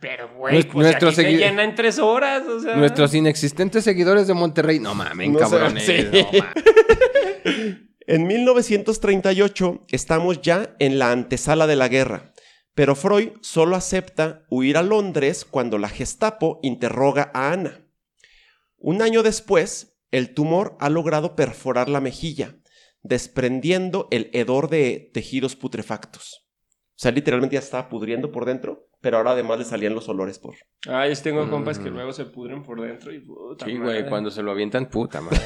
Pero, 0.02 0.30
güey, 0.38 0.62
pues 0.64 0.76
nuestro 0.76 1.08
aquí 1.08 1.16
se 1.16 1.32
llena 1.38 1.64
en 1.64 1.74
tres 1.74 1.98
horas, 2.00 2.44
o 2.46 2.60
sea. 2.60 2.76
Nuestros 2.76 3.14
inexistentes 3.16 3.84
seguidores 3.84 4.28
de 4.28 4.34
Monterrey. 4.34 4.80
No 4.80 4.94
mamen, 4.94 5.32
No 5.34 5.40
sé, 5.40 5.46
cabrones. 5.46 5.84
sí. 5.86 5.94
no 6.12 6.22
mamen. 6.22 7.86
En 8.08 8.28
1938 8.28 9.82
estamos 9.90 10.40
ya 10.42 10.76
en 10.78 11.00
la 11.00 11.12
antesala 11.12 11.66
de 11.66 11.76
la 11.76 11.88
guerra, 11.88 12.34
pero 12.76 12.94
Freud 12.94 13.32
solo 13.42 13.78
acepta 13.78 14.46
huir 14.50 14.78
a 14.78 14.84
Londres 14.84 15.46
cuando 15.46 15.78
la 15.78 15.90
Gestapo 15.90 16.60
interroga 16.62 17.32
a 17.34 17.52
Ana. 17.54 17.88
Un 18.78 19.02
año 19.02 19.24
después, 19.24 19.98
el 20.12 20.34
tumor 20.34 20.78
ha 20.80 20.90
logrado 20.90 21.36
perforar 21.36 21.90
la 21.90 22.02
mejilla, 22.02 22.58
desprendiendo 23.02 24.08
el 24.12 24.30
hedor 24.34 24.70
de 24.70 25.10
tejidos 25.14 25.56
putrefactos. 25.56 26.46
O 26.90 26.98
sea, 26.98 27.12
literalmente 27.12 27.56
ya 27.56 27.60
estaba 27.60 27.90
pudriendo 27.90 28.32
por 28.32 28.46
dentro, 28.46 28.90
pero 29.06 29.18
ahora 29.18 29.32
además 29.34 29.60
le 29.60 29.66
salían 29.66 29.94
los 29.94 30.10
olores 30.10 30.40
por... 30.40 30.56
Ay, 30.90 31.14
yo 31.14 31.22
tengo 31.22 31.48
compas 31.48 31.78
que 31.78 31.92
Mm. 31.92 31.94
luego 31.94 32.12
se 32.12 32.26
pudren 32.26 32.64
por 32.64 32.82
dentro 32.82 33.14
y 33.14 33.20
puta 33.20 33.64
Sí, 33.64 33.78
güey, 33.78 34.10
cuando 34.10 34.32
se 34.32 34.42
lo 34.42 34.50
avientan, 34.50 34.88
puta 34.90 35.22
madre. 35.22 35.38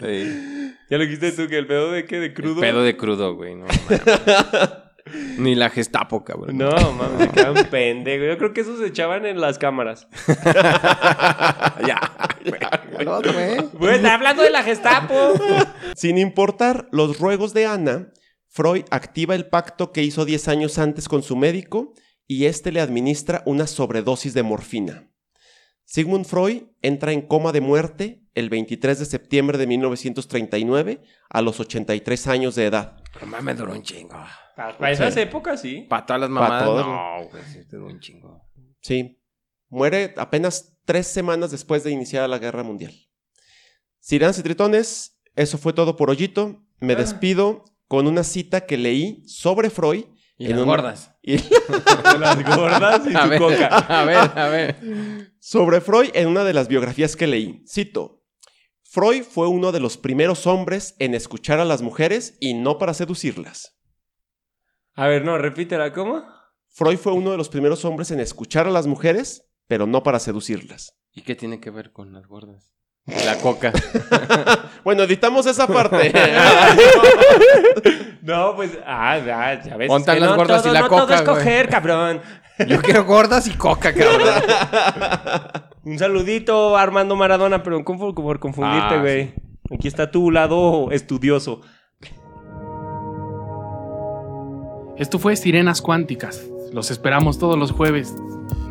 Sí. 0.00 0.74
Ya 0.90 0.96
lo 0.98 1.04
dijiste 1.04 1.30
tú, 1.30 1.46
que 1.46 1.58
el 1.58 1.68
pedo 1.68 1.92
de 1.92 2.06
qué, 2.06 2.18
de 2.18 2.34
crudo. 2.34 2.60
Pedo 2.60 2.82
de 2.82 2.96
crudo, 2.96 3.36
güey. 3.36 3.54
No. 3.54 3.66
Ni 5.38 5.54
la 5.54 5.70
Gestapo, 5.70 6.24
cabrón. 6.24 6.58
No, 6.58 6.70
mames, 6.92 7.18
se 7.20 7.28
quedan 7.30 7.54
pendejos. 7.70 8.26
Yo 8.26 8.36
creo 8.38 8.52
que 8.52 8.62
esos 8.62 8.80
se 8.80 8.86
echaban 8.86 9.26
en 9.26 9.40
las 9.40 9.58
cámaras. 9.58 10.08
ya. 11.86 12.00
Está 12.98 14.14
hablando 14.14 14.42
de 14.42 14.50
la 14.50 14.64
Gestapo. 14.64 15.34
Sin 15.94 16.18
importar 16.18 16.88
los 16.90 17.20
ruegos 17.20 17.54
de 17.54 17.66
Ana, 17.66 18.08
Freud 18.48 18.84
activa 18.90 19.34
el 19.34 19.46
pacto 19.48 19.92
que 19.92 20.02
hizo 20.02 20.24
10 20.24 20.48
años 20.48 20.78
antes 20.78 21.08
con 21.08 21.22
su 21.22 21.36
médico 21.36 21.92
y 22.26 22.46
este 22.46 22.72
le 22.72 22.80
administra 22.80 23.42
una 23.46 23.66
sobredosis 23.66 24.34
de 24.34 24.42
morfina. 24.42 25.10
Sigmund 25.84 26.26
Freud 26.26 26.64
entra 26.82 27.12
en 27.12 27.22
coma 27.22 27.52
de 27.52 27.60
muerte 27.60 28.22
el 28.34 28.50
23 28.50 28.98
de 28.98 29.04
septiembre 29.06 29.56
de 29.58 29.66
1939 29.66 31.02
a 31.30 31.42
los 31.42 31.60
83 31.60 32.26
años 32.26 32.54
de 32.54 32.66
edad. 32.66 32.98
No 33.20 33.26
mames, 33.26 33.56
duró 33.58 33.72
un 33.72 33.82
chingo. 33.82 34.16
Para 34.56 34.90
esas 34.90 35.16
épocas, 35.16 35.60
sí. 35.62 35.86
Para 35.88 36.04
todas 36.04 36.20
las 36.20 36.30
mamadas, 36.30 36.64
todas, 36.64 36.86
no, 36.86 37.28
güey, 37.30 37.42
sí, 37.52 37.60
duró 37.70 37.86
un 37.86 38.00
chingo. 38.00 38.42
Sí, 38.80 39.18
muere 39.68 40.14
apenas 40.18 40.76
tres 40.84 41.06
semanas 41.06 41.50
después 41.50 41.84
de 41.84 41.90
iniciar 41.90 42.28
la 42.28 42.38
guerra 42.38 42.62
mundial. 42.62 42.92
Sirenas 44.00 44.38
y 44.38 44.42
tritones, 44.42 45.20
eso 45.36 45.58
fue 45.58 45.72
todo 45.72 45.96
por 45.96 46.10
Hoyito. 46.10 46.62
Me 46.80 46.92
Ah. 46.94 46.96
despido 46.96 47.64
con 47.88 48.06
una 48.06 48.22
cita 48.22 48.64
que 48.66 48.76
leí 48.76 49.24
sobre 49.26 49.70
Freud. 49.70 50.04
Y 50.36 50.44
en 50.46 50.50
las 50.52 50.60
un- 50.60 50.66
gordas. 50.66 51.16
y- 51.22 51.36
Las 52.20 52.44
gordas 52.56 53.02
y 53.10 53.16
A 53.16 53.22
su 53.24 53.28
ver, 53.28 53.38
coca. 53.40 53.66
a 53.78 54.04
ver, 54.04 54.16
a 54.38 54.48
ver. 54.48 55.32
Sobre 55.40 55.80
Freud 55.80 56.10
en 56.14 56.28
una 56.28 56.44
de 56.44 56.52
las 56.54 56.68
biografías 56.68 57.16
que 57.16 57.26
leí. 57.26 57.64
Cito. 57.66 58.22
Freud 58.84 59.22
fue 59.24 59.48
uno 59.48 59.72
de 59.72 59.80
los 59.80 59.96
primeros 59.98 60.46
hombres 60.46 60.94
en 60.98 61.14
escuchar 61.14 61.58
a 61.60 61.64
las 61.64 61.82
mujeres 61.82 62.36
y 62.40 62.54
no 62.54 62.78
para 62.78 62.94
seducirlas. 62.94 63.76
A 64.94 65.06
ver, 65.08 65.24
no, 65.24 65.36
repítela, 65.38 65.92
¿cómo? 65.92 66.24
Freud 66.68 66.96
fue 66.98 67.12
uno 67.12 67.30
de 67.32 67.36
los 67.36 67.48
primeros 67.48 67.84
hombres 67.84 68.10
en 68.12 68.20
escuchar 68.20 68.66
a 68.66 68.70
las 68.70 68.86
mujeres, 68.86 69.50
pero 69.66 69.86
no 69.86 70.02
para 70.02 70.18
seducirlas. 70.20 70.94
¿Y 71.12 71.22
qué 71.22 71.34
tiene 71.34 71.60
que 71.60 71.70
ver 71.70 71.92
con 71.92 72.12
las 72.12 72.26
gordas? 72.26 72.72
La 73.24 73.36
coca. 73.38 73.72
Bueno, 74.84 75.02
editamos 75.02 75.44
esa 75.46 75.66
parte. 75.66 76.12
No, 78.22 78.54
pues, 78.56 78.70
ah, 78.86 79.18
ya, 79.18 79.62
ya 79.62 79.76
ves. 79.76 79.88
Pontan 79.88 80.20
las 80.20 80.30
no 80.30 80.36
gordas 80.36 80.62
todo- 80.62 80.70
y 80.70 80.74
la 80.74 80.80
no 80.82 80.88
todo 80.88 81.00
coca, 81.00 81.14
es 81.14 81.24
güey. 81.24 81.36
coger, 81.36 81.68
cabrón. 81.70 82.20
Yo 82.66 82.82
quiero 82.82 83.04
gordas 83.06 83.46
y 83.46 83.52
coca, 83.52 83.92
cabrón. 83.94 84.20
Un 85.84 85.98
saludito 85.98 86.76
Armando 86.76 87.16
Maradona, 87.16 87.62
pero 87.62 87.76
por, 87.76 88.14
por 88.14 88.38
confundirte, 88.38 88.94
Ah, 88.96 89.00
güey. 89.00 89.34
Aquí 89.74 89.88
está 89.88 90.10
tu 90.10 90.30
lado 90.30 90.90
estudioso. 90.90 91.62
Esto 94.98 95.18
fue 95.18 95.36
Sirenas 95.36 95.80
Cuánticas. 95.80 96.44
Los 96.72 96.90
esperamos 96.90 97.38
todos 97.38 97.58
los 97.58 97.72
jueves. 97.72 98.14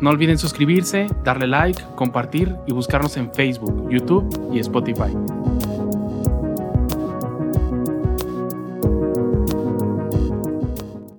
No 0.00 0.10
olviden 0.10 0.38
suscribirse, 0.38 1.08
darle 1.24 1.48
like, 1.48 1.82
compartir 1.96 2.54
y 2.66 2.72
buscarnos 2.72 3.16
en 3.16 3.32
Facebook, 3.32 3.88
YouTube 3.90 4.50
y 4.52 4.60
Spotify. 4.60 5.12